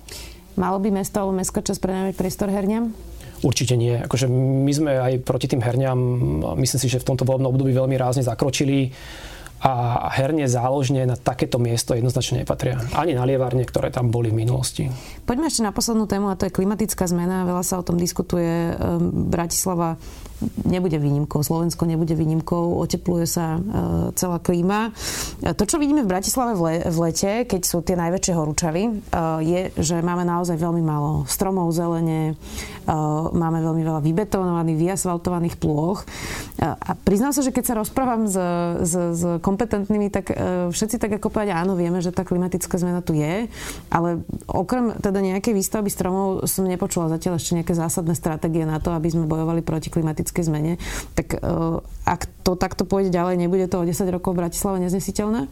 Malo 0.56 0.80
by 0.80 0.88
mesto 0.88 1.20
alebo 1.20 1.36
mestská 1.36 1.60
časť 1.60 1.80
prenajať 1.84 2.14
priestor 2.16 2.48
herniam? 2.48 2.96
Určite 3.40 3.74
nie. 3.76 3.96
Akože 3.96 4.28
my 4.28 4.72
sme 4.72 4.92
aj 5.00 5.12
proti 5.24 5.48
tým 5.48 5.64
herňam, 5.64 5.98
myslím 6.60 6.80
si, 6.80 6.88
že 6.92 7.00
v 7.00 7.08
tomto 7.08 7.24
voľbnom 7.24 7.48
období 7.48 7.72
veľmi 7.72 7.96
rázne 7.96 8.20
zakročili. 8.20 8.92
a 9.60 10.08
herne 10.16 10.48
záložne 10.48 11.04
na 11.04 11.20
takéto 11.20 11.60
miesto 11.60 11.92
jednoznačne 11.92 12.48
nepatria. 12.48 12.80
Ani 12.96 13.12
na 13.12 13.28
lievárne, 13.28 13.60
ktoré 13.68 13.92
tam 13.92 14.08
boli 14.08 14.32
v 14.32 14.40
minulosti. 14.40 14.88
Poďme 15.28 15.52
ešte 15.52 15.60
na 15.60 15.68
poslednú 15.68 16.08
tému 16.08 16.32
a 16.32 16.38
to 16.40 16.48
je 16.48 16.56
klimatická 16.56 17.04
zmena. 17.04 17.44
Veľa 17.44 17.60
sa 17.60 17.76
o 17.76 17.84
tom 17.84 18.00
diskutuje. 18.00 18.72
Ehm, 18.72 19.28
Bratislava 19.28 20.00
nebude 20.64 20.96
výnimkou, 20.96 21.42
Slovensko 21.44 21.84
nebude 21.84 22.14
výnimkou, 22.16 22.80
otepluje 22.80 23.26
sa 23.28 23.56
e, 23.56 23.60
celá 24.16 24.40
klíma. 24.40 24.90
E, 25.44 25.52
to, 25.52 25.68
čo 25.68 25.76
vidíme 25.76 26.06
v 26.06 26.10
Bratislave 26.10 26.56
v, 26.56 26.60
le, 26.62 26.74
v 26.88 26.98
lete, 27.08 27.32
keď 27.44 27.60
sú 27.64 27.84
tie 27.84 27.96
najväčšie 27.98 28.32
horúčavy, 28.34 28.82
e, 28.88 28.92
je, 29.44 29.60
že 29.76 30.00
máme 30.00 30.24
naozaj 30.24 30.56
veľmi 30.56 30.82
málo 30.82 31.28
stromov, 31.28 31.72
zelene, 31.72 32.34
máme 33.30 33.62
veľmi 33.62 33.86
veľa 33.86 34.00
vybetonovaných, 34.02 34.78
vyasfaltovaných 34.82 35.62
plôch. 35.62 36.02
A 36.58 36.98
priznám 36.98 37.30
sa, 37.30 37.46
že 37.46 37.54
keď 37.54 37.64
sa 37.70 37.78
rozprávam 37.78 38.26
s, 38.26 38.34
s, 38.82 38.92
s 39.14 39.22
kompetentnými, 39.38 40.10
tak 40.10 40.34
všetci 40.74 40.98
tak 40.98 41.22
ako 41.22 41.30
povedia, 41.30 41.54
áno, 41.54 41.78
vieme, 41.78 42.02
že 42.02 42.10
tá 42.10 42.26
klimatická 42.26 42.82
zmena 42.82 42.98
tu 42.98 43.14
je, 43.14 43.46
ale 43.94 44.26
okrem 44.50 44.98
teda 44.98 45.22
nejakej 45.22 45.54
výstavby 45.54 45.86
stromov 45.86 46.50
som 46.50 46.66
nepočula 46.66 47.06
zatiaľ 47.14 47.38
ešte 47.38 47.62
nejaké 47.62 47.78
zásadné 47.78 48.18
stratégie 48.18 48.66
na 48.66 48.82
to, 48.82 48.90
aby 48.90 49.06
sme 49.06 49.30
bojovali 49.30 49.62
proti 49.62 49.86
klimatickej 49.86 50.29
klimatickej 50.30 50.44
zmene, 50.46 50.72
tak 51.18 51.34
e, 51.34 51.38
ak 52.06 52.30
to 52.46 52.54
takto 52.54 52.86
pôjde 52.86 53.10
ďalej, 53.10 53.36
nebude 53.36 53.66
to 53.66 53.82
o 53.82 53.84
10 53.84 54.14
rokov 54.14 54.32
v 54.34 54.46
Bratislave 54.46 54.78
neznesiteľné? 54.86 55.50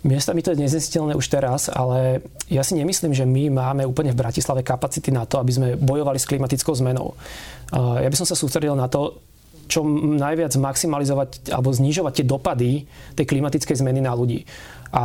Miestami 0.00 0.40
to 0.40 0.56
je 0.56 0.64
neznesiteľné 0.64 1.12
už 1.12 1.28
teraz, 1.28 1.68
ale 1.68 2.24
ja 2.48 2.64
si 2.64 2.72
nemyslím, 2.72 3.12
že 3.12 3.28
my 3.28 3.52
máme 3.52 3.82
úplne 3.84 4.16
v 4.16 4.20
Bratislave 4.24 4.64
kapacity 4.64 5.12
na 5.12 5.28
to, 5.28 5.36
aby 5.36 5.52
sme 5.52 5.68
bojovali 5.76 6.16
s 6.16 6.24
klimatickou 6.24 6.72
zmenou. 6.72 7.12
Ja 7.76 8.08
by 8.08 8.16
som 8.16 8.24
sa 8.24 8.32
sústredil 8.32 8.72
na 8.72 8.88
to, 8.88 9.20
čo 9.68 9.84
najviac 10.16 10.56
maximalizovať 10.56 11.52
alebo 11.52 11.68
znižovať 11.70 12.12
tie 12.16 12.26
dopady 12.26 12.70
tej 13.12 13.28
klimatickej 13.28 13.76
zmeny 13.76 14.00
na 14.00 14.16
ľudí. 14.16 14.48
A 14.90 15.04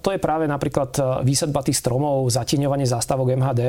to 0.00 0.16
je 0.16 0.20
práve 0.20 0.48
napríklad 0.48 0.90
e, 0.96 1.00
výsadba 1.28 1.60
tých 1.60 1.76
stromov, 1.76 2.24
zatieňovanie 2.32 2.88
zástavok 2.88 3.36
MHD, 3.36 3.62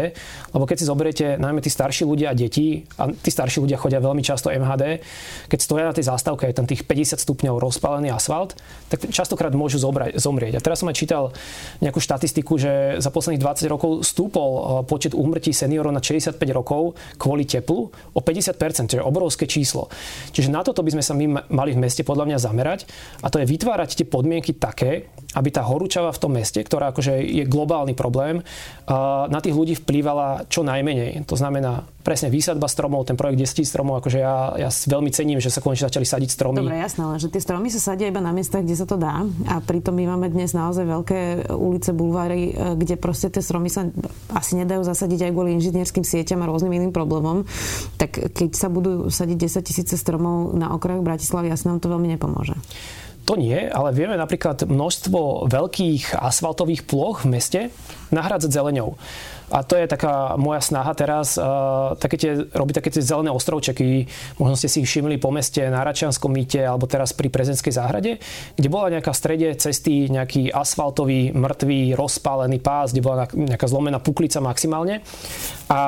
lebo 0.56 0.64
keď 0.64 0.78
si 0.80 0.86
zoberiete 0.88 1.26
najmä 1.36 1.60
tí 1.60 1.68
starší 1.68 2.08
ľudia 2.08 2.32
a 2.32 2.36
deti, 2.38 2.88
a 2.96 3.12
tí 3.12 3.28
starší 3.28 3.60
ľudia 3.60 3.76
chodia 3.76 4.00
veľmi 4.00 4.24
často 4.24 4.48
MHD, 4.48 5.04
keď 5.52 5.60
stoja 5.60 5.84
na 5.84 5.92
tej 5.92 6.08
zástavke, 6.08 6.48
je 6.48 6.56
tam 6.56 6.64
tých 6.64 6.88
50 6.88 7.20
stupňov 7.20 7.60
rozpálený 7.60 8.16
asfalt, 8.16 8.56
tak 8.88 9.12
častokrát 9.12 9.52
môžu 9.52 9.84
zobrať, 9.84 10.16
zomrieť. 10.16 10.56
A 10.56 10.64
teraz 10.64 10.80
som 10.80 10.88
aj 10.88 10.96
čítal 10.96 11.36
nejakú 11.84 12.00
štatistiku, 12.00 12.56
že 12.56 13.04
za 13.04 13.12
posledných 13.12 13.44
20 13.44 13.68
rokov 13.68 13.92
stúpol 14.08 14.50
e, 14.56 14.62
počet 14.88 15.12
úmrtí 15.12 15.52
seniorov 15.52 15.92
na 15.92 16.00
65 16.00 16.40
rokov 16.56 16.96
kvôli 17.20 17.44
teplu 17.44 17.92
o 17.92 18.20
50%, 18.24 18.88
čo 18.88 18.96
je 19.00 19.04
obrovské 19.04 19.44
číslo. 19.44 19.92
Čiže 20.32 20.48
na 20.48 20.64
toto 20.64 20.80
by 20.80 20.96
sme 20.96 21.04
sa 21.04 21.12
my 21.12 21.52
mali 21.52 21.76
v 21.76 21.84
meste 21.84 22.08
podľa 22.08 22.32
mňa 22.32 22.38
zamerať 22.40 22.80
a 23.20 23.28
to 23.28 23.44
je 23.44 23.50
vytvárať 23.50 24.00
tie 24.00 24.08
podmienky 24.08 24.56
také, 24.56 25.12
aby 25.36 25.50
tá 25.58 25.66
horúčava 25.66 26.14
v 26.14 26.22
tom 26.22 26.38
meste, 26.38 26.62
ktorá 26.62 26.94
akože 26.94 27.18
je 27.18 27.42
globálny 27.50 27.98
problém, 27.98 28.46
na 29.26 29.40
tých 29.42 29.58
ľudí 29.58 29.74
vplývala 29.74 30.46
čo 30.54 30.62
najmenej. 30.62 31.26
To 31.26 31.34
znamená 31.34 31.82
presne 32.06 32.30
výsadba 32.30 32.70
stromov, 32.70 33.10
ten 33.10 33.18
projekt 33.18 33.42
10 33.42 33.66
stromov, 33.66 34.06
akože 34.06 34.22
ja, 34.22 34.54
ja 34.56 34.70
veľmi 34.70 35.10
cením, 35.10 35.42
že 35.42 35.50
sa 35.50 35.60
konečne 35.60 35.90
začali 35.90 36.06
sadiť 36.06 36.30
stromy. 36.30 36.62
Dobre, 36.62 36.78
jasné, 36.78 37.02
ale 37.04 37.18
že 37.18 37.34
tie 37.34 37.42
stromy 37.42 37.74
sa 37.74 37.82
sadia 37.82 38.08
iba 38.08 38.22
na 38.22 38.32
miestach, 38.32 38.62
kde 38.62 38.78
sa 38.78 38.86
to 38.86 39.02
dá 39.02 39.26
a 39.50 39.60
pritom 39.60 39.98
my 39.98 40.16
máme 40.16 40.30
dnes 40.30 40.54
naozaj 40.54 40.86
veľké 40.88 41.20
ulice, 41.52 41.92
bulváry, 41.92 42.54
e, 42.54 42.80
kde 42.80 42.96
proste 42.96 43.28
tie 43.28 43.42
stromy 43.44 43.68
sa 43.68 43.90
asi 44.32 44.56
nedajú 44.56 44.86
zasadiť 44.88 45.28
aj 45.28 45.32
kvôli 45.36 45.58
inžinierským 45.58 46.06
sieťam 46.06 46.46
a 46.46 46.48
rôznym 46.48 46.72
iným 46.72 46.96
problémom. 46.96 47.44
Tak 48.00 48.32
keď 48.32 48.56
sa 48.56 48.72
budú 48.72 49.10
sadiť 49.12 49.60
10 49.60 49.68
tisíce 49.68 49.96
stromov 50.00 50.56
na 50.56 50.72
okrajoch 50.72 51.04
Bratislavy, 51.04 51.52
asi 51.52 51.68
nám 51.68 51.84
to 51.84 51.92
veľmi 51.92 52.14
nepomôže. 52.16 52.56
To 53.28 53.36
nie, 53.36 53.68
ale 53.68 53.92
vieme 53.92 54.16
napríklad 54.16 54.64
množstvo 54.64 55.52
veľkých 55.52 56.16
asfaltových 56.16 56.88
ploch 56.88 57.28
v 57.28 57.36
meste 57.36 57.62
nahrádzať 58.12 58.52
zeleňou. 58.52 58.96
A 59.48 59.64
to 59.64 59.80
je 59.80 59.88
taká 59.88 60.36
moja 60.36 60.60
snaha 60.60 60.92
teraz, 60.92 61.40
uh, 61.40 61.96
také 61.96 62.20
tie, 62.20 62.32
robiť 62.52 62.84
také 62.84 62.92
tie 62.92 63.00
zelené 63.00 63.32
ostrovčeky. 63.32 64.04
Možno 64.44 64.60
ste 64.60 64.68
si 64.68 64.84
ich 64.84 64.90
všimli 64.92 65.16
po 65.24 65.32
meste 65.32 65.64
na 65.72 65.88
Račianskom 65.88 66.28
mýte 66.28 66.68
alebo 66.68 66.84
teraz 66.84 67.16
pri 67.16 67.32
Prezenskej 67.32 67.72
záhrade, 67.72 68.20
kde 68.60 68.68
bola 68.68 68.92
nejaká 68.92 69.16
v 69.16 69.20
strede 69.24 69.48
cesty 69.56 70.12
nejaký 70.12 70.52
asfaltový, 70.52 71.32
mŕtvý, 71.32 71.96
rozpálený 71.96 72.60
pás, 72.60 72.92
kde 72.92 73.08
bola 73.08 73.24
nejaká 73.32 73.72
zlomená 73.72 74.04
puklica 74.04 74.44
maximálne. 74.44 75.00
A 75.72 75.80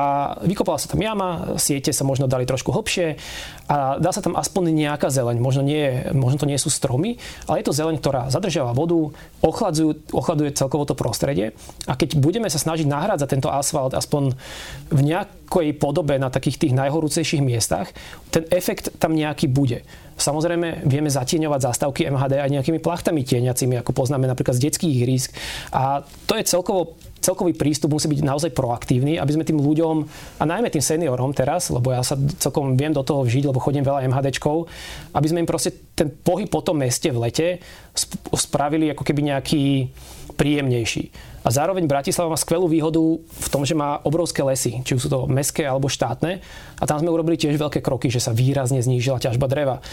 vykopala 0.44 0.80
sa 0.80 0.92
tam 0.92 1.04
jama, 1.04 1.60
siete 1.60 1.92
sa 1.92 2.08
možno 2.08 2.32
dali 2.32 2.48
trošku 2.48 2.72
hlbšie 2.72 3.20
a 3.68 4.00
dá 4.00 4.12
sa 4.16 4.24
tam 4.24 4.40
aspoň 4.40 4.72
nejaká 4.72 5.12
zeleň. 5.12 5.40
Možno, 5.40 5.68
nie, 5.68 6.08
možno 6.16 6.42
to 6.42 6.50
nie 6.50 6.60
sú 6.60 6.72
stromy, 6.72 7.20
ale 7.48 7.60
je 7.60 7.68
to 7.68 7.76
zeleň, 7.76 8.00
ktorá 8.00 8.32
zadržiava 8.32 8.72
vodu, 8.72 9.12
ochladuje 9.44 10.52
celkovo 10.56 10.88
to 10.88 10.96
prostredie. 10.96 11.56
A 11.88 11.96
keď 12.00 12.09
budeme 12.18 12.50
sa 12.50 12.58
snažiť 12.58 12.88
nahrádzať 12.90 13.28
tento 13.30 13.50
asfalt 13.52 13.94
aspoň 13.94 14.34
v 14.90 15.02
nejakej 15.04 15.78
podobe 15.78 16.18
na 16.18 16.34
takých 16.34 16.66
tých 16.66 16.74
najhorúcejších 16.74 17.44
miestach, 17.44 17.94
ten 18.34 18.48
efekt 18.50 18.96
tam 18.98 19.14
nejaký 19.14 19.52
bude. 19.52 19.86
Samozrejme, 20.20 20.84
vieme 20.84 21.08
zatieňovať 21.08 21.60
zástavky 21.72 22.04
MHD 22.12 22.44
aj 22.44 22.52
nejakými 22.52 22.84
plachtami 22.84 23.24
tieňacími, 23.24 23.80
ako 23.80 23.96
poznáme 23.96 24.28
napríklad 24.28 24.60
z 24.60 24.68
detských 24.68 24.94
ihrisk. 25.00 25.32
A 25.72 26.04
to 26.28 26.36
je 26.36 26.44
celkovo 26.44 27.00
celkový 27.20 27.54
prístup 27.54 27.94
musí 27.94 28.08
byť 28.08 28.24
naozaj 28.24 28.52
proaktívny, 28.56 29.20
aby 29.20 29.32
sme 29.36 29.48
tým 29.48 29.60
ľuďom, 29.60 29.96
a 30.40 30.44
najmä 30.48 30.72
tým 30.72 30.84
seniorom 30.84 31.36
teraz, 31.36 31.70
lebo 31.70 31.92
ja 31.92 32.02
sa 32.02 32.16
celkom 32.40 32.80
viem 32.80 32.96
do 32.96 33.04
toho 33.04 33.28
vžiť, 33.28 33.52
lebo 33.52 33.60
chodím 33.60 33.84
veľa 33.84 34.08
MHDčkov, 34.08 34.66
aby 35.14 35.28
sme 35.28 35.44
im 35.44 35.50
proste 35.50 35.76
ten 35.94 36.10
pohyb 36.10 36.48
po 36.48 36.64
tom 36.64 36.80
meste 36.80 37.12
v 37.12 37.22
lete 37.28 37.48
spravili 38.32 38.96
ako 38.96 39.04
keby 39.04 39.36
nejaký 39.36 39.92
príjemnejší. 40.40 41.12
A 41.44 41.52
zároveň 41.52 41.84
Bratislava 41.84 42.32
má 42.32 42.40
skvelú 42.40 42.72
výhodu 42.72 43.20
v 43.20 43.48
tom, 43.52 43.68
že 43.68 43.76
má 43.76 44.00
obrovské 44.08 44.40
lesy, 44.40 44.80
či 44.88 44.96
už 44.96 45.04
sú 45.04 45.10
to 45.12 45.28
mestské 45.28 45.68
alebo 45.68 45.92
štátne. 45.92 46.40
A 46.80 46.84
tam 46.88 47.04
sme 47.04 47.12
urobili 47.12 47.36
tiež 47.36 47.60
veľké 47.60 47.84
kroky, 47.84 48.08
že 48.08 48.24
sa 48.24 48.32
výrazne 48.32 48.80
znížila 48.80 49.20
ťažba 49.20 49.52
dreva 49.52 49.84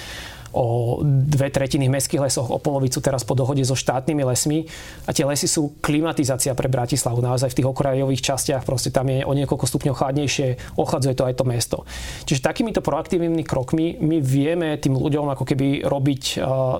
o 0.56 0.98
dve 1.04 1.52
tretiny 1.52 1.84
v 1.84 2.00
mestských 2.00 2.22
lesoch, 2.22 2.48
o 2.48 2.56
polovicu 2.56 3.04
teraz 3.04 3.28
po 3.28 3.36
dohode 3.36 3.60
so 3.60 3.76
štátnymi 3.76 4.24
lesmi. 4.24 4.64
A 5.04 5.12
tie 5.12 5.28
lesy 5.28 5.44
sú 5.44 5.76
klimatizácia 5.84 6.56
pre 6.56 6.72
Bratislavu. 6.72 7.20
Naozaj 7.20 7.52
v 7.52 7.56
tých 7.60 7.68
okrajových 7.68 8.24
častiach 8.24 8.64
proste 8.64 8.88
tam 8.88 9.12
je 9.12 9.20
o 9.26 9.36
niekoľko 9.36 9.68
stupňov 9.68 9.98
chladnejšie, 9.98 10.78
ochladzuje 10.80 11.12
to 11.12 11.28
aj 11.28 11.34
to 11.36 11.44
mesto. 11.44 11.78
Čiže 12.24 12.40
takýmito 12.40 12.80
proaktívnymi 12.80 13.44
krokmi 13.44 14.00
my 14.00 14.16
vieme 14.24 14.80
tým 14.80 14.96
ľuďom 14.96 15.28
ako 15.36 15.44
keby 15.44 15.84
robiť 15.84 16.22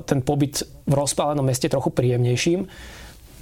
ten 0.08 0.24
pobyt 0.24 0.64
v 0.88 0.92
rozpálenom 0.96 1.44
meste 1.44 1.68
trochu 1.68 1.92
príjemnejším 1.92 2.64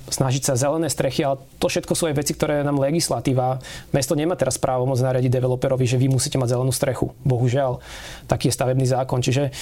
snažiť 0.08 0.42
sa 0.44 0.58
zelené 0.58 0.92
strechy, 0.92 1.24
ale 1.24 1.40
to 1.56 1.66
všetko 1.70 1.92
sú 1.96 2.10
aj 2.10 2.18
veci, 2.20 2.32
ktoré 2.36 2.60
nám 2.60 2.80
legislatíva. 2.80 3.60
Mesto 3.90 4.12
nemá 4.12 4.36
teraz 4.36 4.60
právo 4.60 4.84
moc 4.84 5.00
naradiť 5.00 5.32
developerovi, 5.32 5.88
že 5.88 5.96
vy 5.96 6.12
musíte 6.12 6.36
mať 6.36 6.56
zelenú 6.56 6.72
strechu. 6.72 7.16
Bohužiaľ, 7.24 7.80
taký 8.28 8.52
je 8.52 8.56
stavebný 8.56 8.84
zákon. 8.84 9.24
Čiže 9.24 9.54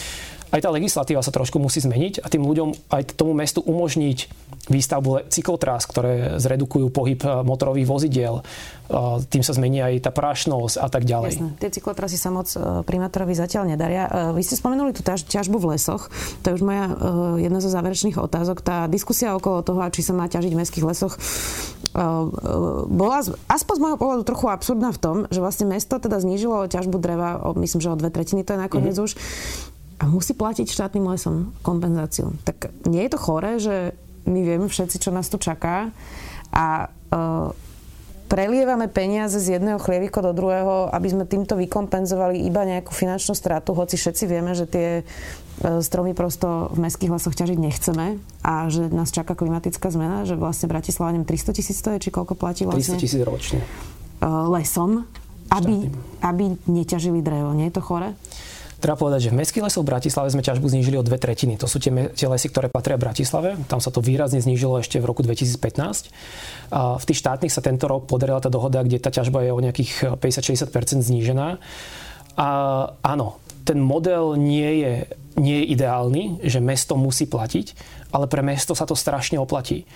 aj 0.52 0.60
tá 0.60 0.68
legislatíva 0.68 1.24
sa 1.24 1.32
trošku 1.32 1.56
musí 1.56 1.80
zmeniť 1.80 2.20
a 2.20 2.28
tým 2.28 2.44
ľuďom 2.44 2.92
aj 2.92 3.16
tomu 3.16 3.32
mestu 3.32 3.64
umožniť 3.64 4.28
výstavbu 4.70 5.26
cyklotrás, 5.26 5.88
ktoré 5.90 6.38
zredukujú 6.38 6.92
pohyb 6.92 7.18
eh, 7.18 7.42
motorových 7.42 7.88
vozidiel. 7.88 8.34
Eh, 8.44 9.18
tým 9.26 9.42
sa 9.42 9.56
zmení 9.56 9.82
aj 9.82 10.06
tá 10.06 10.10
prášnosť 10.14 10.76
a 10.78 10.86
tak 10.86 11.02
ďalej. 11.02 11.30
Jasné. 11.34 11.50
Tie 11.58 11.70
cyklotrasy 11.80 12.14
sa 12.20 12.30
moc 12.30 12.46
eh, 12.54 12.60
primátorovi 12.86 13.34
zatiaľ 13.34 13.74
nedaria. 13.74 14.06
Vy 14.36 14.44
ste 14.44 14.54
spomenuli 14.54 14.94
tú 14.94 15.02
ťažbu 15.02 15.56
v 15.58 15.74
lesoch. 15.74 16.12
To 16.44 16.52
je 16.52 16.56
už 16.60 16.62
moja 16.62 16.84
jedna 17.40 17.58
zo 17.64 17.72
záverečných 17.72 18.20
otázok. 18.20 18.60
Tá 18.60 18.86
diskusia 18.86 19.34
okolo 19.34 19.64
toho, 19.64 19.80
či 19.90 20.04
sa 20.04 20.12
má 20.12 20.28
ťažiť 20.28 20.52
v 20.52 20.60
mestských 20.60 20.86
lesoch, 20.86 21.16
bola 22.88 23.20
aspoň 23.48 23.74
z 23.76 23.82
môjho 23.82 23.98
pohľadu 24.00 24.22
trochu 24.24 24.46
absurdná 24.48 24.90
v 24.92 25.00
tom, 25.00 25.16
že 25.28 25.44
vlastne 25.44 25.68
mesto 25.68 26.00
teda 26.00 26.20
znížilo 26.20 26.68
ťažbu 26.68 26.96
dreva, 26.96 27.40
myslím, 27.56 27.80
že 27.80 27.92
o 27.92 27.96
dve 27.98 28.08
tretiny 28.08 28.44
to 28.44 28.56
je 28.56 28.60
nakoniec 28.60 28.96
mm-hmm. 28.96 29.06
už 29.06 29.71
a 30.02 30.10
musí 30.10 30.34
platiť 30.34 30.66
štátnym 30.66 31.06
lesom 31.06 31.54
kompenzáciu. 31.62 32.34
Tak 32.42 32.74
nie 32.90 33.06
je 33.06 33.10
to 33.14 33.22
chore, 33.22 33.62
že 33.62 33.94
my 34.26 34.40
vieme 34.42 34.66
všetci, 34.66 34.98
čo 34.98 35.14
nás 35.14 35.30
tu 35.30 35.38
čaká 35.38 35.94
a 36.50 36.90
uh, 36.90 37.54
prelievame 38.32 38.88
peniaze 38.88 39.36
z 39.36 39.60
jedného 39.60 39.76
chlieviku 39.76 40.24
do 40.24 40.32
druhého, 40.32 40.88
aby 40.90 41.06
sme 41.12 41.28
týmto 41.28 41.52
vykompenzovali 41.52 42.40
iba 42.48 42.64
nejakú 42.64 42.88
finančnú 42.88 43.36
stratu, 43.36 43.76
hoci 43.76 44.00
všetci 44.00 44.24
vieme, 44.24 44.56
že 44.56 44.64
tie 44.64 44.88
e, 44.96 45.84
stromy 45.84 46.16
prosto 46.16 46.72
v 46.72 46.88
mestských 46.88 47.12
lesoch 47.12 47.36
ťažiť 47.36 47.58
nechceme 47.60 48.16
a 48.40 48.72
že 48.72 48.88
nás 48.88 49.12
čaká 49.12 49.36
klimatická 49.36 49.92
zmena, 49.92 50.24
že 50.24 50.40
vlastne 50.40 50.64
Bratislava 50.64 51.12
300 51.12 51.28
tisíc 51.52 51.76
to 51.84 51.92
je, 51.92 52.08
či 52.08 52.10
koľko 52.10 52.32
platí 52.32 52.64
vlastne? 52.64 52.96
300 52.96 53.04
tisíc 53.04 53.20
ročne. 53.20 53.60
E, 53.60 54.24
lesom, 54.24 55.04
aby, 55.52 55.92
aby 56.24 56.56
neťažili 56.72 57.20
drevo. 57.20 57.52
Nie 57.52 57.68
je 57.68 57.76
to 57.76 57.84
chore? 57.84 58.16
Treba 58.82 58.98
povedať, 58.98 59.30
že 59.30 59.30
v 59.30 59.38
mestských 59.38 59.62
lesoch 59.62 59.86
v 59.86 59.94
Bratislave 59.94 60.34
sme 60.34 60.42
ťažbu 60.42 60.66
znížili 60.66 60.98
o 60.98 61.06
dve 61.06 61.14
tretiny. 61.14 61.54
To 61.62 61.70
sú 61.70 61.78
tie, 61.78 61.94
tie 62.18 62.26
lesy, 62.26 62.50
ktoré 62.50 62.66
patria 62.66 62.98
Bratislave. 62.98 63.54
Tam 63.70 63.78
sa 63.78 63.94
to 63.94 64.02
výrazne 64.02 64.42
znížilo 64.42 64.82
ešte 64.82 64.98
v 64.98 65.06
roku 65.06 65.22
2015. 65.22 66.10
A 66.74 66.98
v 66.98 67.04
tých 67.06 67.22
štátnych 67.22 67.54
sa 67.54 67.62
tento 67.62 67.86
rok 67.86 68.10
podarila 68.10 68.42
tá 68.42 68.50
dohoda, 68.50 68.82
kde 68.82 68.98
tá 68.98 69.14
ťažba 69.14 69.46
je 69.46 69.54
o 69.54 69.62
nejakých 69.62 70.18
50-60% 70.18 70.98
znížená. 70.98 71.62
A 72.34 72.48
áno, 73.06 73.38
ten 73.62 73.78
model 73.78 74.34
nie 74.34 74.82
je 74.82 74.92
nie 75.36 75.64
je 75.64 75.70
ideálny, 75.72 76.44
že 76.44 76.60
mesto 76.60 76.92
musí 76.98 77.24
platiť, 77.24 77.72
ale 78.12 78.28
pre 78.28 78.44
mesto 78.44 78.76
sa 78.76 78.84
to 78.84 78.92
strašne 78.92 79.40
oplatí. 79.40 79.88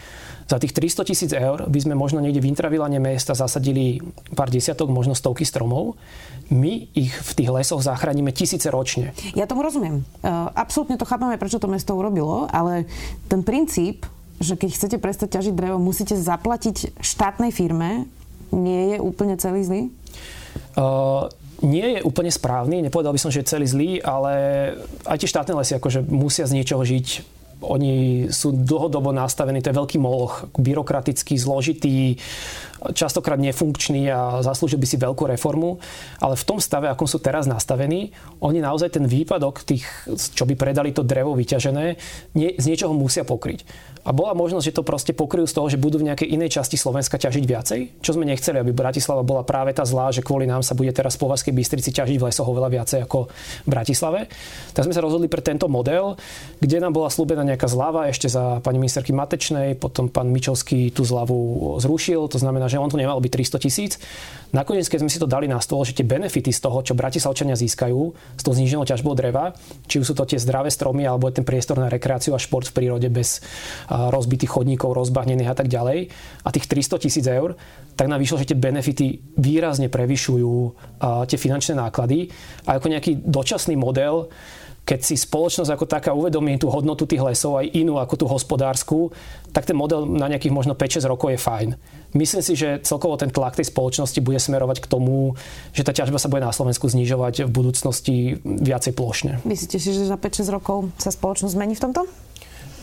Za 0.47 0.63
tých 0.63 0.73
300 0.73 1.11
tisíc 1.11 1.31
eur 1.35 1.67
by 1.67 1.81
sme 1.83 1.99
možno 1.99 2.23
niekde 2.23 2.39
v 2.39 2.55
intravilane 2.55 3.03
mesta 3.03 3.35
zasadili 3.35 3.99
pár 4.33 4.47
desiatok, 4.49 4.89
možno 4.89 5.13
stovky 5.13 5.43
stromov. 5.43 5.99
My 6.47 6.87
ich 6.95 7.11
v 7.11 7.33
tých 7.35 7.51
lesoch 7.51 7.83
zachránime 7.83 8.31
tisíce 8.31 8.71
ročne. 8.71 9.11
Ja 9.35 9.51
tomu 9.51 9.67
rozumiem. 9.67 10.07
E, 10.23 10.31
absolútne 10.55 10.95
to 10.95 11.09
chápame, 11.09 11.35
prečo 11.43 11.59
to 11.59 11.67
mesto 11.67 11.99
urobilo, 11.99 12.47
ale 12.55 12.87
ten 13.27 13.43
princíp, 13.43 14.07
že 14.39 14.55
keď 14.55 14.71
chcete 14.71 14.97
prestať 15.03 15.29
ťažiť 15.41 15.55
drevo, 15.59 15.83
musíte 15.83 16.15
zaplatiť 16.15 17.03
štátnej 17.03 17.51
firme, 17.51 18.07
nie 18.55 18.95
je 18.95 18.97
úplne 19.03 19.35
celý 19.41 19.67
zlý? 19.67 19.83
Uh, 20.79 21.27
nie 21.65 21.99
je 21.99 22.01
úplne 22.05 22.31
správny, 22.31 22.85
nepovedal 22.85 23.17
by 23.17 23.21
som, 23.21 23.33
že 23.33 23.43
je 23.43 23.51
celý 23.51 23.67
zlý, 23.67 23.91
ale 24.05 24.33
aj 25.09 25.25
tie 25.25 25.33
štátne 25.33 25.57
lesy 25.57 25.75
akože 25.75 26.05
musia 26.05 26.45
z 26.45 26.55
niečoho 26.63 26.85
žiť 26.85 27.37
oni 27.65 28.29
sú 28.29 28.53
dlhodobo 28.53 29.17
nastavení, 29.17 29.65
to 29.65 29.73
je 29.73 29.81
veľký 29.81 29.97
moloch, 29.97 30.45
byrokratický, 30.61 31.41
zložitý, 31.41 32.21
častokrát 32.93 33.41
nefunkčný 33.41 34.07
a 34.13 34.45
zaslúžil 34.45 34.79
by 34.79 34.87
si 34.87 34.97
veľkú 35.01 35.27
reformu, 35.27 35.79
ale 36.21 36.35
v 36.37 36.45
tom 36.45 36.59
stave, 36.61 36.87
ako 36.91 37.09
sú 37.09 37.19
teraz 37.19 37.49
nastavení, 37.49 38.13
oni 38.43 38.61
naozaj 38.61 39.01
ten 39.01 39.05
výpadok 39.09 39.65
tých, 39.65 39.87
čo 40.35 40.45
by 40.45 40.55
predali 40.55 40.93
to 40.93 41.07
drevo 41.07 41.33
vyťažené, 41.35 41.87
nie, 42.37 42.55
z 42.55 42.65
niečoho 42.67 42.93
musia 42.93 43.27
pokryť. 43.27 43.65
A 44.07 44.15
bola 44.15 44.39
možnosť, 44.39 44.71
že 44.71 44.77
to 44.79 44.87
proste 44.87 45.13
pokryjú 45.19 45.51
z 45.51 45.57
toho, 45.59 45.67
že 45.67 45.83
budú 45.83 45.99
v 45.99 46.07
nejakej 46.15 46.31
inej 46.31 46.63
časti 46.63 46.79
Slovenska 46.79 47.19
ťažiť 47.19 47.43
viacej, 47.43 47.81
čo 47.99 48.15
sme 48.15 48.23
nechceli, 48.23 48.63
aby 48.63 48.71
Bratislava 48.71 49.27
bola 49.27 49.43
práve 49.43 49.75
tá 49.75 49.83
zlá, 49.83 50.15
že 50.15 50.23
kvôli 50.23 50.47
nám 50.47 50.63
sa 50.63 50.79
bude 50.79 50.95
teraz 50.95 51.19
v 51.19 51.27
Považskej 51.27 51.51
Bystrici 51.51 51.91
ťažiť 51.91 52.23
v 52.23 52.27
lesoch 52.31 52.47
oveľa 52.47 52.71
viacej 52.71 53.03
ako 53.03 53.27
v 53.67 53.69
Bratislave. 53.69 54.31
Tak 54.79 54.87
sme 54.87 54.95
sa 54.95 55.03
rozhodli 55.03 55.27
pre 55.27 55.43
tento 55.43 55.67
model, 55.67 56.15
kde 56.63 56.79
nám 56.79 56.95
bola 56.95 57.11
slúbená 57.11 57.43
nejaká 57.43 57.67
zľava 57.67 58.07
ešte 58.07 58.31
za 58.31 58.63
pani 58.63 58.79
ministerky 58.79 59.11
Matečnej, 59.11 59.75
potom 59.75 60.07
pán 60.07 60.31
Mičovský 60.31 60.95
tú 60.95 61.03
zľavu 61.03 61.75
zrušil, 61.83 62.31
to 62.31 62.39
znamená, 62.39 62.71
že 62.71 62.76
on 62.79 62.93
to 62.93 63.01
nemal 63.01 63.21
byť 63.21 63.33
300 63.33 63.65
tisíc. 63.65 63.93
Nakoniec, 64.55 64.87
keď 64.87 65.03
sme 65.03 65.11
si 65.11 65.19
to 65.19 65.27
dali 65.27 65.51
na 65.51 65.59
stôl, 65.59 65.83
že 65.83 65.93
tie 65.93 66.07
benefity 66.07 66.55
z 66.55 66.63
toho, 66.63 66.81
čo 66.81 66.95
Bratislavčania 66.95 67.59
získajú 67.59 68.01
z 68.39 68.43
toho 68.47 68.55
zníženou 68.55 68.87
ťažbou 68.87 69.13
dreva, 69.19 69.53
či 69.91 69.99
už 70.01 70.13
sú 70.13 70.15
to 70.15 70.25
tie 70.25 70.39
zdravé 70.39 70.71
stromy 70.71 71.03
alebo 71.05 71.29
ten 71.35 71.43
priestor 71.43 71.77
na 71.83 71.91
rekreáciu 71.91 72.33
a 72.33 72.41
šport 72.41 72.71
v 72.71 72.77
prírode 72.77 73.11
bez 73.11 73.43
rozbitých 73.91 74.53
chodníkov, 74.53 74.95
rozbahnených 74.95 75.51
a 75.51 75.57
tak 75.59 75.69
ďalej, 75.69 76.09
a 76.47 76.49
tých 76.55 76.71
300 76.71 77.03
tisíc 77.03 77.27
eur, 77.27 77.59
tak 77.99 78.07
nám 78.07 78.23
vyšlo, 78.23 78.39
že 78.41 78.55
tie 78.55 78.59
benefity 78.61 79.35
výrazne 79.41 79.89
prevyšujú 79.89 80.55
tie 81.27 81.39
finančné 81.41 81.75
náklady. 81.81 82.29
A 82.69 82.79
ako 82.79 82.93
nejaký 82.93 83.25
dočasný 83.25 83.75
model 83.75 84.29
keď 84.87 85.01
si 85.03 85.19
spoločnosť 85.19 85.71
ako 85.75 85.85
taká 85.91 86.15
uvedomí 86.15 86.55
tú 86.63 86.71
hodnotu 86.71 87.11
tých 87.11 87.19
lesov 87.19 87.59
aj 87.59 87.75
inú 87.75 87.99
ako 87.99 88.15
tú 88.23 88.27
hospodárskú, 88.31 89.11
tak 89.51 89.67
ten 89.67 89.75
model 89.75 90.07
na 90.07 90.31
nejakých 90.31 90.55
možno 90.55 90.79
5-6 90.79 91.11
rokov 91.11 91.35
je 91.35 91.43
fajn. 91.43 91.69
Myslím 92.15 92.43
si, 92.47 92.55
že 92.55 92.79
celkovo 92.87 93.19
ten 93.19 93.35
tlak 93.35 93.59
tej 93.59 93.67
spoločnosti 93.67 94.23
bude 94.23 94.39
smerovať 94.39 94.87
k 94.87 94.87
tomu, 94.87 95.35
že 95.75 95.83
tá 95.83 95.91
ťažba 95.91 96.23
sa 96.23 96.31
bude 96.31 96.47
na 96.47 96.55
Slovensku 96.55 96.87
znižovať 96.87 97.45
v 97.45 97.51
budúcnosti 97.51 98.17
viacej 98.47 98.95
plošne. 98.95 99.43
Myslíte 99.43 99.83
si, 99.83 99.91
že 99.91 100.07
za 100.07 100.15
5-6 100.15 100.55
rokov 100.55 100.87
sa 101.03 101.11
spoločnosť 101.11 101.53
zmení 101.59 101.75
v 101.75 101.83
tomto? 101.83 102.07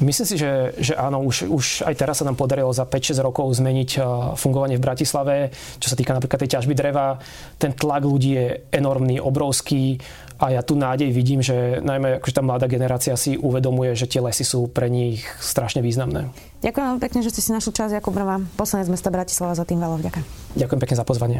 Myslím 0.01 0.25
si, 0.25 0.35
že, 0.41 0.73
že 0.81 0.93
áno, 0.97 1.21
už, 1.21 1.45
už 1.45 1.65
aj 1.85 1.93
teraz 1.93 2.21
sa 2.21 2.25
nám 2.25 2.33
podarilo 2.33 2.73
za 2.73 2.89
5-6 2.89 3.21
rokov 3.21 3.53
zmeniť 3.61 3.89
uh, 4.01 4.03
fungovanie 4.33 4.81
v 4.81 4.85
Bratislave. 4.85 5.35
Čo 5.77 5.93
sa 5.93 5.97
týka 5.99 6.17
napríklad 6.17 6.41
tej 6.41 6.57
ťažby 6.57 6.73
dreva, 6.73 7.21
ten 7.61 7.77
tlak 7.77 8.01
ľudí 8.01 8.31
je 8.33 8.47
enormný, 8.73 9.21
obrovský 9.21 10.01
a 10.41 10.49
ja 10.49 10.61
tu 10.65 10.75
nádej 10.75 11.13
vidím, 11.13 11.39
že 11.39 11.79
najmä 11.79 12.19
akože 12.19 12.35
tá 12.35 12.43
mladá 12.43 12.65
generácia 12.65 13.13
si 13.15 13.37
uvedomuje, 13.37 13.93
že 13.93 14.09
tie 14.09 14.19
lesy 14.19 14.43
sú 14.43 14.67
pre 14.67 14.89
nich 14.89 15.23
strašne 15.39 15.79
významné. 15.79 16.33
Ďakujem 16.65 16.85
veľmi 16.89 17.01
pekne, 17.03 17.19
že 17.23 17.31
ste 17.31 17.41
si 17.43 17.55
našli 17.55 17.71
čas, 17.71 17.95
Jakub 17.95 18.11
Brva, 18.11 18.43
poslanec 18.59 18.89
mesta 18.91 19.13
Bratislava, 19.13 19.55
za 19.55 19.63
tým 19.63 19.79
veľa 19.79 20.03
vďaka. 20.03 20.19
Ďakujem 20.59 20.79
pekne 20.83 20.97
za 20.99 21.05
pozvanie. 21.05 21.39